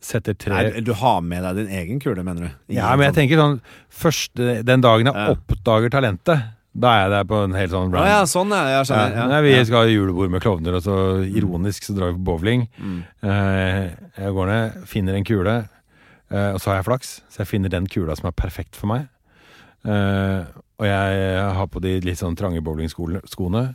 [0.00, 2.50] Setter tre Nei, du har med deg din egen kule, mener du?
[2.68, 3.60] Ingen Ja, men jeg sånn- tenker sånn
[3.90, 5.34] først, Den dagen jeg Ja.
[5.34, 6.44] oppdager talentet,
[6.78, 9.14] da er jeg der på en helt sånn brand ja, sånn er jeg skjønner.
[9.16, 12.24] Ja, Ja, vi skal ha julebord med klovner, og så ironisk så drar vi på
[12.24, 12.68] bowling.
[12.78, 13.02] Mm.
[13.22, 15.68] Eh, jeg går ned, finner en kule,
[16.30, 17.20] eh, og så har jeg flaks.
[17.30, 19.08] Så jeg finner den kula som er perfekt for meg.
[19.86, 20.44] Eh,
[20.78, 23.74] og jeg har på de litt sånn trange bowlingskoene.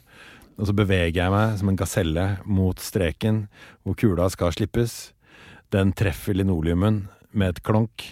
[0.59, 3.47] Og så beveger jeg meg som en gaselle mot streken
[3.83, 5.11] hvor kula skal slippes.
[5.71, 8.03] Den treffer linoleumen med et klonk,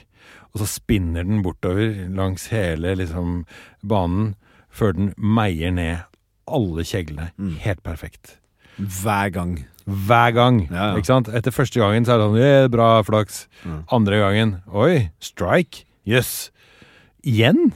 [0.53, 3.43] og så spinner den bortover langs hele liksom,
[3.85, 4.33] banen
[4.73, 6.05] før den meier ned
[6.49, 7.29] alle kjeglene.
[7.37, 7.57] Mm.
[7.61, 8.37] Helt perfekt.
[8.79, 9.57] Hver gang.
[9.85, 10.61] Hver gang.
[10.69, 10.97] Ja, ja.
[10.97, 11.29] Ikke sant?
[11.35, 13.43] Etter første gangen så er det sånn yeah, Bra, flaks.
[13.65, 13.79] Mm.
[13.99, 15.83] Andre gangen Oi, strike.
[16.07, 16.49] Jøss.
[17.27, 17.73] Igjen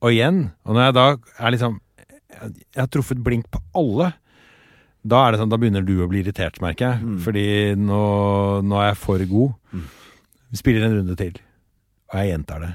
[0.00, 0.46] og igjen.
[0.64, 1.80] Og når jeg da er liksom
[2.36, 4.10] jeg har truffet blink på alle.
[5.06, 7.04] Da er det sånn, da begynner du å bli irritert, merker jeg.
[7.06, 7.18] Mm.
[7.22, 7.46] Fordi
[7.78, 8.00] nå,
[8.66, 9.54] nå er jeg for god.
[9.76, 9.86] Mm.
[10.50, 11.38] Vi spiller en runde til,
[12.10, 12.72] og jeg gjentar det.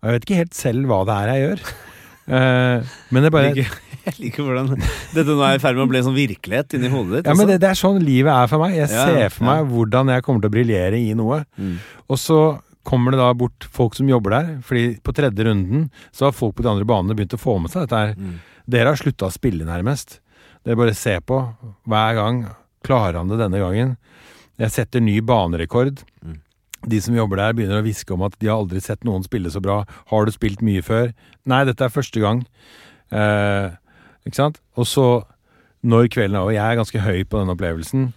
[0.00, 1.64] Og jeg vet ikke helt selv hva det er jeg gjør.
[2.26, 4.70] Uh, men det bare Jeg liker, jeg liker hvordan
[5.14, 7.30] dette nå er i ferd med å bli en sånn virkelighet inni hodet ditt.
[7.30, 8.76] Ja, men det, det er sånn livet er for meg.
[8.76, 9.68] Jeg Ja, ser for meg ja.
[9.72, 11.40] hvordan jeg kommer til å briljere i noe.
[11.56, 11.76] Mm.
[12.10, 12.40] Og så
[12.86, 16.54] kommer det da bort folk som jobber der, fordi på tredje runden så har folk
[16.58, 18.12] på de andre banene begynt å få med seg dette her.
[18.14, 18.36] Mm.
[18.76, 20.20] Dere har slutta å spille, nærmest.
[20.66, 21.38] Dere bare ser på
[21.86, 22.40] hver gang.
[22.86, 23.94] Klarer han det denne gangen?
[24.58, 26.00] Jeg setter ny banerekord.
[26.24, 26.40] Mm.
[26.90, 29.50] De som jobber der, begynner å hviske om at de har aldri sett noen spille
[29.52, 29.80] så bra.
[30.10, 31.12] Har du spilt mye før?
[31.46, 32.42] Nei, dette er første gang.
[33.14, 33.74] Eh,
[34.26, 34.60] ikke sant?
[34.78, 35.06] Og så,
[35.86, 38.08] når kvelden er over, jeg er ganske høy på denne opplevelsen,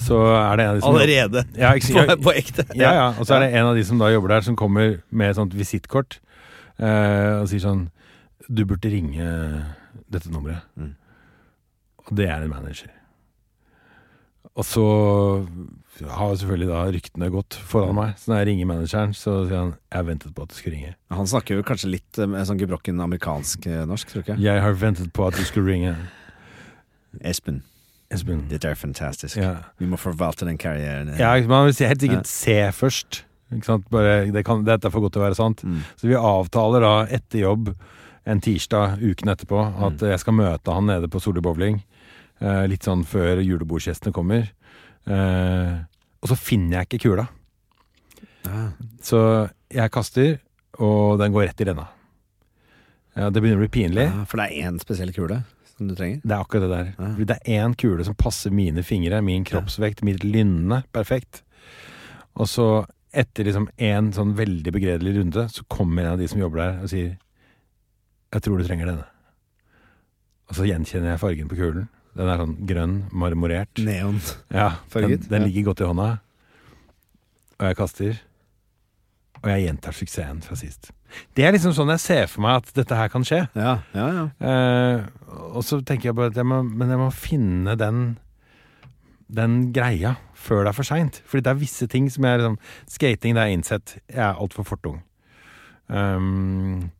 [0.00, 1.44] så er det en av de som Allerede.
[1.60, 2.64] Ja, ikke, På, ja, på ekte.
[2.72, 3.08] ja, ja.
[3.20, 5.36] Og så er det en av de som da jobber der, som kommer med et
[5.36, 6.16] sånt visittkort
[6.80, 7.82] eh, og sier sånn
[8.48, 9.26] Du burde ringe
[10.10, 10.64] dette nummeret.
[10.80, 10.94] Mm.
[12.10, 12.90] Og det er en manager.
[14.58, 14.84] Og så
[16.10, 18.14] har selvfølgelig da ryktene gått foran meg.
[18.18, 20.94] Så når jeg ringer manageren, så sier han jeg ventet på at du skulle ringe.
[21.12, 24.38] Han snakker jo kanskje litt eh, med sånn gebrokken amerikansk eh, norsk, tror du ikke?
[24.42, 25.92] Jeg har ventet på at du skulle ringe.
[27.26, 27.62] Espen,
[28.10, 28.46] Espen.
[28.50, 29.36] dette er fantastisk.
[29.40, 29.52] Ja.
[29.80, 31.12] Vi må forvalte den karrieren.
[31.18, 32.08] ja, man vil si- helt Ja.
[32.08, 33.22] sikkert se først.
[33.90, 35.62] Bare, det kan, dette er for godt til å være sant.
[35.66, 35.80] Mm.
[35.98, 37.72] Så vi avtaler da etter jobb
[38.26, 40.08] en tirsdag uken etterpå at Mm.
[40.10, 41.82] jeg skal møte han nede på Solli bowling.
[42.40, 44.48] Eh, litt sånn før julebordsgjestene kommer.
[45.04, 45.76] Eh,
[46.20, 47.26] og så finner jeg ikke kula.
[48.48, 48.70] Ah.
[49.04, 49.20] Så
[49.72, 50.38] jeg kaster,
[50.80, 51.86] og den går rett i renna.
[53.18, 54.06] Ja, det begynner å bli pinlig.
[54.08, 55.42] Ja, for det er én spesiell kule
[55.80, 56.20] som du trenger?
[56.22, 56.88] Det er akkurat det der.
[56.96, 57.10] Ja.
[57.28, 61.42] Det er én kule som passer mine fingre, min kroppsvekt, mitt lynne perfekt.
[62.36, 62.66] Og så,
[63.12, 66.84] etter liksom en sånn veldig begredelig runde, så kommer en av de som jobber der
[66.84, 67.16] og sier
[68.30, 69.06] Jeg tror du trenger denne.
[70.50, 71.88] Og så gjenkjenner jeg fargen på kulen.
[72.18, 73.80] Den er sånn grønn, marmorert.
[73.86, 74.18] Neon.
[74.50, 76.08] Ja, den, den ligger godt i hånda.
[77.60, 78.22] Og jeg kaster.
[79.40, 80.90] Og jeg gjentar suksessen fra sist.
[81.34, 83.44] Det er liksom sånn jeg ser for meg at dette her kan skje.
[83.58, 84.24] Ja, ja, ja.
[84.46, 85.06] Eh,
[85.54, 88.02] og så tenker jeg bare at jeg må, men jeg må finne den
[89.30, 91.20] den greia før det er for seint.
[91.28, 92.56] Fordi det er visse ting som jeg liksom
[92.90, 93.96] Skating, det er innsett.
[94.10, 95.00] Jeg er altfor fortung.
[95.86, 96.90] Um,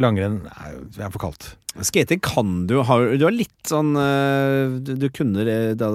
[0.00, 1.52] Langrenn er, er for kaldt.
[1.80, 5.92] Skating kan du har, Du har litt sånn eh, Du, du kunne det det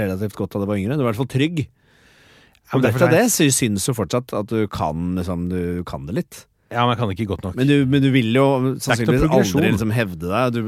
[0.00, 0.96] relativt godt da du var yngre.
[0.96, 1.66] Du var i hvert fall trygg.
[2.72, 6.40] Ja, men Og det syns jo fortsatt at du kan, liksom, du kan det litt.
[6.72, 7.56] Ja, men jeg kan det ikke godt nok.
[7.58, 8.46] Men du, men du vil jo
[8.80, 10.54] sannsynligvis aldri liksom hevde deg.
[10.56, 10.60] Du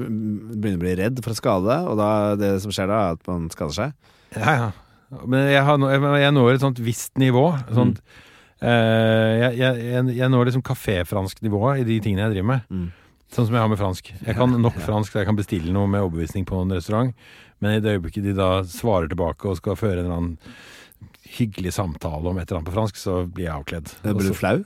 [0.59, 2.11] begynner å bli redd for å skade deg, og da,
[2.41, 3.95] det som skjer da, er at man skader seg.
[4.37, 4.69] Ja, ja.
[5.31, 5.81] Men jeg, har,
[6.21, 7.47] jeg, når et sånt visst nivå.
[7.73, 8.24] Sånt, eh,
[8.65, 12.69] jeg, jeg, jeg, jeg når liksom kafé-fransk-nivå i de tingene jeg driver med.
[12.71, 12.87] Mm.
[13.35, 14.13] Sånn som jeg har med fransk.
[14.15, 17.13] Jeg kan nok fransk, så jeg kan bestille noe med overbevisning på en restaurant.
[17.63, 20.37] Men i det øyeblikket de da svarer tilbake og skal føre en eller annen
[21.35, 23.95] hyggelig samtale om et eller annet på fransk, så blir jeg avkledd.
[24.05, 24.59] Blir Og du flau?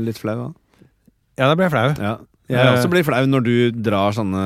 [0.00, 0.46] Litt flau da?
[1.36, 1.88] Ja, da blir jeg flau.
[2.00, 2.14] Ja.
[2.44, 2.74] Jeg Eh.
[2.74, 3.54] også blir flau når du
[3.86, 4.40] drar sånne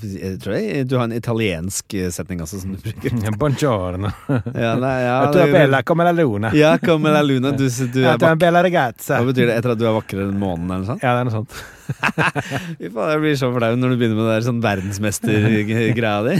[0.00, 1.84] Jeg tror jeg, du har en italiensk
[2.16, 3.12] setning også som du bruker.
[3.40, 4.08] Buongiorno.
[4.56, 6.50] Ja, nei, ja, det- bella come la luna.
[6.56, 7.52] Ja, come la luna.
[7.52, 8.16] Du, du er.
[8.16, 9.58] Hva betyr det?
[9.58, 11.02] Etter at du er vakrere enn månen, eller noe sånt?
[11.04, 11.60] Ja, det er noe sånt.
[12.80, 16.36] Fy faen, jeg blir så flau når du begynner med det der sånn verdensmestergreia di.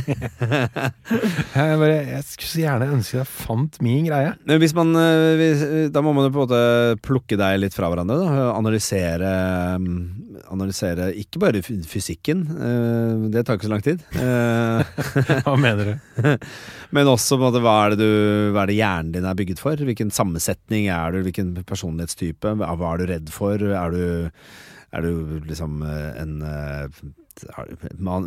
[1.50, 4.32] Jeg, bare, jeg skulle så gjerne ønske jeg fant min greie.
[4.48, 5.62] Men hvis man eh, hvis,
[5.94, 8.18] Da må man jo på en måte plukke deg litt fra hverandre.
[8.20, 8.46] Da.
[8.54, 9.32] Analysere
[9.82, 10.00] mm,
[10.50, 14.02] Analysere ikke bare fysikken, eh, det tar ikke så lang tid.
[14.18, 15.02] Eh,
[15.46, 16.30] Hva mener du?
[16.94, 19.38] Men også på en måte, hva er det du Hva er det hjernen din er
[19.38, 19.78] bygget for?
[19.78, 21.22] Hvilken sammensetning er du?
[21.26, 22.56] Hvilken personlighetstype?
[22.58, 23.60] Hva er du redd for?
[23.60, 24.02] Er du,
[24.92, 26.86] er du liksom eh, en eh,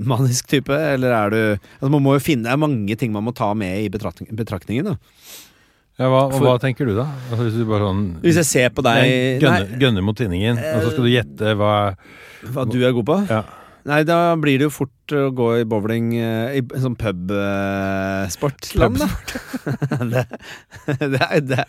[0.09, 3.26] manisk type, eller er du altså Man må jo finne Det er mange ting man
[3.28, 4.88] må ta med i betraktning, betraktningen.
[4.93, 4.95] Da.
[5.99, 7.05] Ja, hva, og For- hva tenker du, da?
[7.30, 10.80] Altså, hvis du bare sånn Hvis jeg ser på deg gønner, gønner mot tinningen, og
[10.88, 11.74] så skal du gjette hva
[12.55, 13.20] Hva du er god på?
[13.30, 13.43] Ja.
[13.84, 18.70] Nei, da blir det jo fort å gå i bowling eh, I sånn pubsport.
[20.14, 20.24] det,
[21.03, 21.66] det, er- det,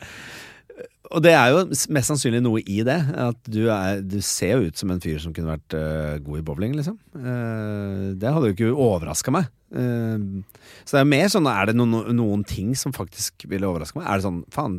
[1.13, 2.97] og det er jo mest sannsynlig noe i det.
[3.27, 6.41] At du, er, du ser jo ut som en fyr som kunne vært uh, god
[6.41, 6.97] i bowling, liksom.
[7.13, 9.51] Uh, det hadde jo ikke overraska meg.
[9.75, 10.41] Uh,
[10.85, 14.07] så det er mer sånn Er det noen, noen ting som faktisk ville overraske meg?
[14.07, 14.79] Er det sånn Faen,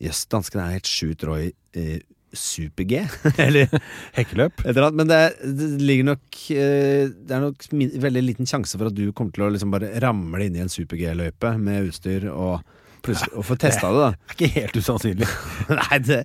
[0.00, 2.00] jøss, danskene er helt sjukt rå i
[2.32, 3.04] super-G?
[3.44, 3.70] Eller
[4.16, 4.64] hekkeløp?
[4.64, 5.20] eller annet, men det,
[5.60, 9.46] det ligger nok Det er nok min, veldig liten sjanse for at du kommer til
[9.46, 12.64] å liksom bare ramle inn i en super-G-løype med utstyr og,
[13.04, 14.10] plutselig- å få testa det, da.
[14.16, 15.28] Det er ikke helt usannsynlig.
[15.80, 16.20] Nei, det,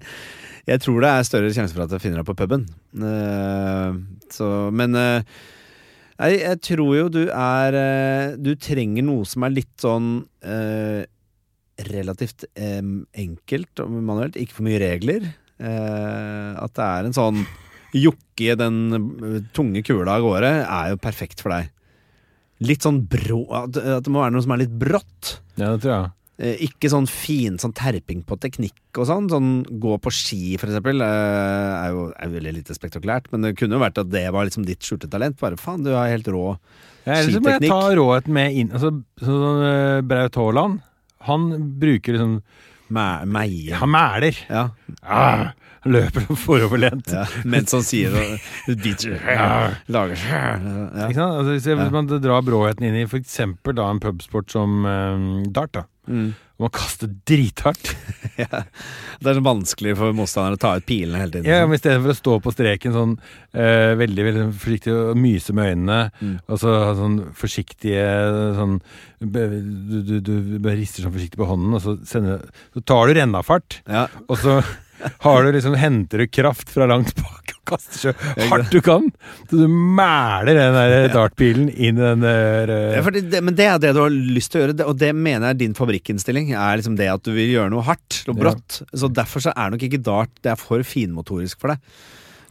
[0.66, 2.66] jeg tror det er større sjanse for at jeg finner deg på puben.
[2.98, 4.00] Uh,
[4.34, 5.20] så, men uh,
[6.16, 11.04] Nei, jeg tror jo du er uh, Du trenger noe som er litt sånn eh,
[11.92, 14.38] relativt um, enkelt og manuelt.
[14.40, 15.26] Ikke for mye regler.
[15.60, 17.42] Eh, at det er en sånn
[17.96, 21.72] jokke den eh, tunge kula av gårde, er jo perfekt for deg.
[22.64, 25.38] Litt sånn brå At, at det må være noe som er litt brått.
[25.60, 26.14] Ja, det tror jeg.
[26.38, 29.30] Eh, ikke sånn fin sånn terping på teknikk og sånn.
[29.32, 33.30] Sånn gå på ski, for eksempel, eh, er jo er veldig lite spektakulært.
[33.32, 35.40] Men det kunne jo vært at det var liksom ditt skjulte talent.
[35.40, 36.58] Bare faen, du har helt rå.
[37.06, 38.90] Ja, Ellers så må jeg ta råheten med inn altså,
[39.22, 40.80] Sånn Braut Haaland,
[41.22, 41.44] han
[41.80, 42.42] bruker liksom
[42.92, 43.74] Mæ- Meie.
[43.80, 44.36] Han mæler.
[44.50, 44.70] Ja.
[45.04, 45.54] Ah,
[45.86, 47.12] løper foroverlent.
[47.14, 47.26] ja.
[47.46, 48.26] Mens han sier det.
[48.82, 49.18] biter
[49.96, 50.56] Lager ja.
[51.10, 51.42] Ikke sant?
[51.42, 53.06] Altså, hvis man drar bråheten inn i
[53.78, 55.86] da en pubsport som eh, dart, da.
[56.06, 56.34] Mm.
[56.62, 57.90] Man kaster drithardt.
[58.40, 58.62] ja.
[59.20, 61.50] Det er så vanskelig for motstandere å ta ut pilene hele tiden.
[61.50, 63.16] Ja, men I stedet for å stå på streken sånn
[63.52, 66.38] eh, veldig veldig forsiktig og myse med øynene, Mm.
[66.48, 68.06] og så ha sånn forsiktige
[68.56, 68.78] sånn
[69.20, 73.18] Du, du, du bare rister sånn forsiktig på hånden, og så, sender, så tar du
[73.20, 74.06] rennafart, Ja.
[74.30, 74.60] og så
[75.26, 79.08] har du liksom henter du kraft fra langt bak og kaster så hardt du kan.
[79.50, 83.58] Så du mæler den der dartpilen inn i den der Ja, eh, fordi det, men
[83.58, 85.78] det er det du har lyst til å gjøre, og det mener jeg er din
[85.78, 86.52] fabrikkinnstilling.
[86.54, 88.82] Er liksom det at du vil gjøre noe hardt og brått.
[88.94, 91.80] Så Derfor så er nok ikke dart Det er for finmotorisk for deg.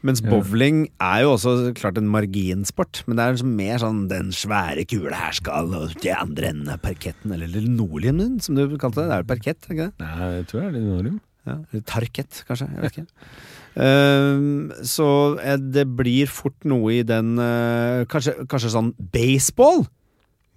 [0.05, 4.35] Mens bowling er jo også klart en marginsport, men det er liksom mer sånn den
[4.37, 9.01] svære kula her skal, og de andre enden av parketten, eller linoleum, som du kalte
[9.01, 9.07] det.
[9.09, 10.05] Det er jo parkett, ikke det?
[10.05, 11.23] Nei, jeg tror det er linoleum.
[11.45, 12.71] Ja, Tarket, kanskje.
[12.73, 13.29] Jeg vet ikke.
[13.75, 15.07] Um, så
[15.43, 19.83] eh, det blir fort noe i den uh, kanskje, kanskje sånn baseball?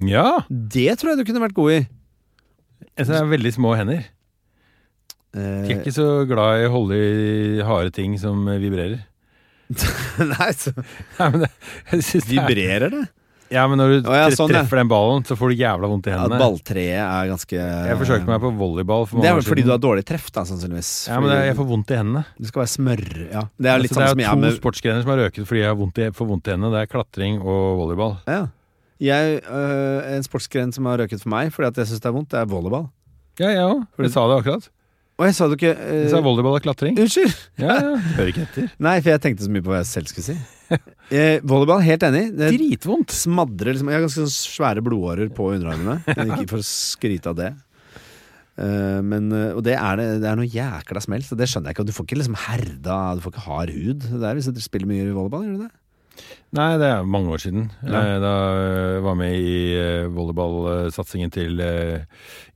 [0.05, 0.43] Ja!
[0.47, 1.81] Det tror jeg du kunne vært god i.
[2.97, 4.05] Jeg har veldig små hender.
[4.05, 4.15] Jeg er
[5.37, 9.03] Eh, ikke så glad i å holde i harde ting som vibrerer.
[10.31, 10.71] nei, så
[11.17, 11.49] Nei, det,
[11.91, 13.01] er, vibrerer det?
[13.53, 14.61] Ja, men når du ja, sånn, ja.
[14.61, 16.35] treffer den ballen, så får du jævla vondt i hendene.
[16.35, 16.41] hendene.
[16.43, 19.81] balltreet er ganske Jeg forsøkte meg på volleyball for Det er vel fordi du har
[19.83, 20.91] dårlig treff, da, sannsynligvis.
[21.11, 22.25] Ja, men jeg får vondt i hendene.
[22.37, 23.03] Du skal være smør...
[23.31, 23.45] Ja.
[23.57, 25.71] Det er litt Altså, sånn som det er to sportsgrener som har røket fordi jeg
[25.71, 26.73] har vondt i, får vondt i hendene.
[26.75, 28.15] Det er klatring og volleyball.
[28.27, 28.45] ja.
[28.97, 32.15] Jeg, øh, En sportsgren som har røket for meg fordi at jeg syns det er
[32.15, 32.87] vondt, det er volleyball.
[33.37, 33.83] Ja, jeg òg.
[33.93, 34.69] Du sa det akkurat.
[35.17, 36.03] Og jeg sa du ikke øh...
[36.05, 36.97] Du sa volleyball og klatring.
[36.97, 37.33] Unnskyld!
[37.61, 37.93] Ja, ja.
[38.17, 38.71] Hører ikke etter.
[38.81, 40.37] Nei, for jeg tenkte så mye på hva jeg selv skulle si.
[41.07, 42.25] Eh, volleyball, helt enig.
[42.35, 43.13] Det Dritvondt.
[43.15, 46.01] smadrer liksom Jeg har ganske sånn svære blodårer på underarmene.
[46.17, 47.53] Men Ikke for å skryte av det.
[48.59, 51.69] Uh, men, eh, og det er, det, det er noe jækla smell, så det skjønner
[51.71, 51.85] jeg ikke.
[51.87, 55.07] Du får ikke liksom herda Du får ikke hard hud der hvis du spiller mye
[55.15, 56.25] volleyball, gjør du det?
[56.57, 57.67] Nei, det er mange år siden.
[57.85, 58.01] Ja.
[58.01, 58.33] Eh, Da
[58.65, 59.57] jeg var med i
[60.11, 61.61] volleyballsatsingen til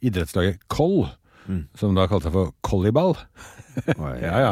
[0.02, 1.06] idrettslaget Koll,
[1.50, 1.64] Mm.
[1.76, 3.16] som da kalte seg for kolliball.
[3.72, 4.50] Ja, ja.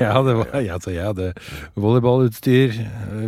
[0.00, 1.26] Jeg hadde, jeg, altså, jeg hadde
[1.76, 2.72] volleyballutstyr,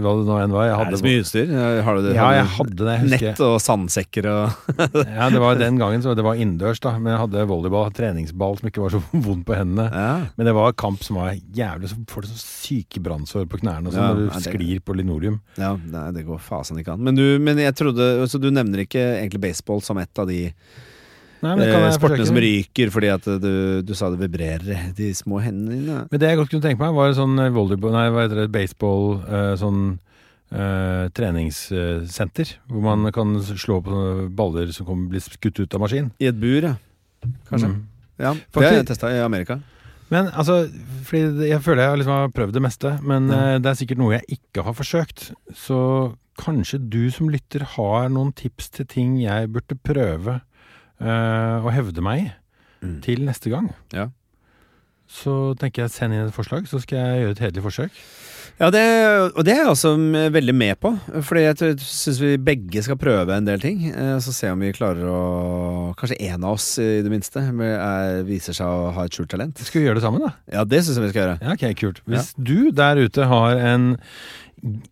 [0.01, 0.69] hva det nå enn var.
[0.71, 1.51] Jeg Er det så mye utstyr?
[1.85, 2.15] Har du det?
[2.17, 2.87] Ja, jeg hadde det.
[2.95, 3.27] jeg husker.
[3.35, 4.79] Nett og sandsekker og
[5.19, 6.95] Ja, det var den gangen, så det var innendørs, da.
[6.97, 9.91] Men jeg hadde volleyball, treningsball som ikke var så vond på hendene.
[9.93, 10.09] ja.
[10.39, 13.93] Men det var kamp som var jævlig Så får du så syke brannsår på knærne
[13.93, 15.41] og sånn Ja, når du det- sklir på linoleum.
[15.61, 17.05] ja, nei, det går fasen ikke an.
[17.05, 20.47] Men, du, men jeg trodde Så du nevner ikke egentlig baseball som et av de
[21.45, 23.51] Nei, eh, sportene som ryker fordi at du,
[23.85, 25.99] du sa det vibrerer, de små hendene dine?
[26.11, 28.49] Men det jeg godt kunne tenke meg, var sånn volleyball Nei, hva heter det?
[28.55, 29.83] Baseball eh, Sånn
[30.55, 32.55] eh, treningssenter.
[32.71, 34.01] Hvor man kan slå på
[34.37, 36.11] baller som kommer blir skutt ut av maskin.
[36.23, 36.75] I et bur, ja.
[37.51, 37.71] Kanskje.
[37.73, 37.81] Mm.
[38.21, 39.59] Ja, det har jeg testa i Amerika.
[40.13, 40.69] Men altså,
[41.09, 43.55] fordi jeg føler jeg liksom har prøvd det meste, men Ja.
[43.55, 45.33] eh, det er sikkert noe jeg ikke har forsøkt.
[45.57, 45.79] Så
[46.39, 50.41] kanskje du som lytter har noen tips til ting jeg burde prøve
[51.01, 52.33] eh, å hevde meg
[52.85, 52.99] Mm.
[53.01, 53.71] til neste gang.
[53.97, 54.11] Ja.
[55.09, 57.99] Så tenker jeg send inn et forslag, så skal jeg gjøre et hederlig forsøk.
[58.61, 58.83] Ja, det,
[59.35, 59.91] og det er jeg også
[60.31, 60.93] veldig med på.
[61.27, 63.87] Fordi jeg syns vi begge skal prøve en del ting.
[63.91, 68.23] eh, Så se om vi klarer å Kanskje én av oss, i det minste, er,
[68.23, 69.59] viser seg å ha et skjult talent.
[69.59, 70.33] Skal vi gjøre det sammen, da?
[70.53, 71.39] Ja, det syns jeg vi skal gjøre.
[71.43, 72.01] Ja, ok, kult.
[72.07, 73.97] Hvis du der ute har en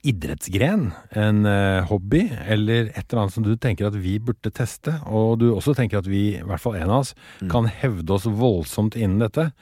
[0.04, 4.94] idrettsgren, en eh, hobby, eller et eller annet som du tenker at vi burde teste,
[5.06, 7.48] og du også tenker at vi, i hvert fall en av oss, Mm.
[7.50, 9.52] kan hevde oss voldsomt innen dette,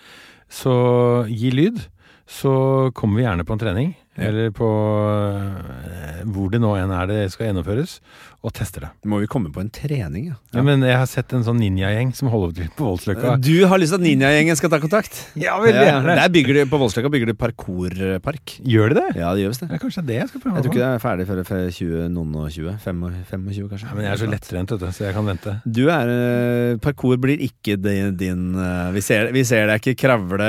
[0.51, 1.86] så gi lyd.
[2.30, 3.88] Så kommer vi gjerne på en trening.
[4.20, 7.98] Eller på eh, hvor det nå enn er det skal gjennomføres,
[8.40, 8.88] og tester det.
[9.08, 10.36] Må vi komme på en trening, ja.
[10.54, 10.62] Ja.
[10.64, 13.34] Men jeg har sett en sånn ninjagjeng som holder til på Voldsløkka.
[13.44, 15.18] Du har lyst til at ninjagjengen skal ta kontakt?
[15.36, 18.54] Ja, Ja, Der bygger de, På Voldsløkka bygger de parkourpark.
[18.64, 19.08] Gjør de det?
[19.20, 19.68] Ja, det gjør visst det.
[19.74, 21.42] Ja, kanskje det er det jeg skal prøve Jeg tror ikke det er ferdig før
[21.50, 22.78] før 20, noen og 20.
[22.86, 23.90] 25, kanskje.
[23.90, 25.54] Ja, men jeg er så lettrent, vet du, så jeg kan vente.
[25.68, 29.98] Du er eh, Parkour blir ikke din, din eh, vi, ser, vi ser deg ikke
[30.06, 30.48] kravle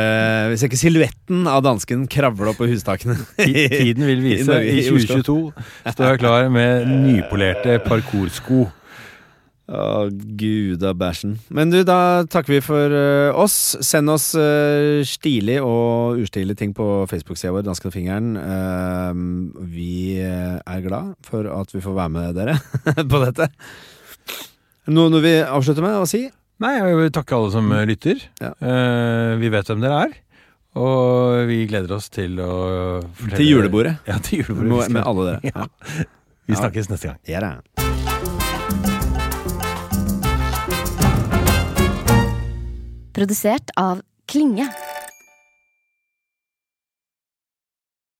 [0.53, 3.19] Vi ser ikke silhuetten av dansken kravle opp på hustakene.
[3.36, 4.49] Ti- Tiden vil I vise.
[4.49, 5.22] Norge, I i Oslo.
[5.22, 8.70] 2022 står jeg klar med nypolerte parkoursko.
[9.72, 11.38] Å, gud av bæsjen.
[11.53, 13.78] Men du, da takker vi for uh, oss.
[13.88, 18.34] Send oss uh, stilig og ustilig ting på Facebook-sida vår, Dansken og fingeren.
[18.41, 19.24] Eh,
[19.72, 22.57] vi eh, er glad for at vi får være med dere
[23.14, 23.47] på dette.
[24.91, 26.26] Noe, noe vi avslutter med å si?
[26.62, 28.22] Nei, jeg vil takke alle som eh, lytter.
[28.41, 28.51] Ja.
[28.59, 30.20] Eh, vi vet hvem dere er.
[30.80, 32.51] Og vi gleder oss til å
[33.03, 33.97] fortelle Til julebordet.
[34.07, 34.72] Ja, til julebordet.
[34.72, 35.39] Med, med alle dere.
[35.51, 35.67] Ja.
[36.49, 37.19] Vi snakkes neste gang.
[37.30, 37.51] Ja da.
[43.13, 44.01] Produsert av
[44.32, 44.67] Klinge.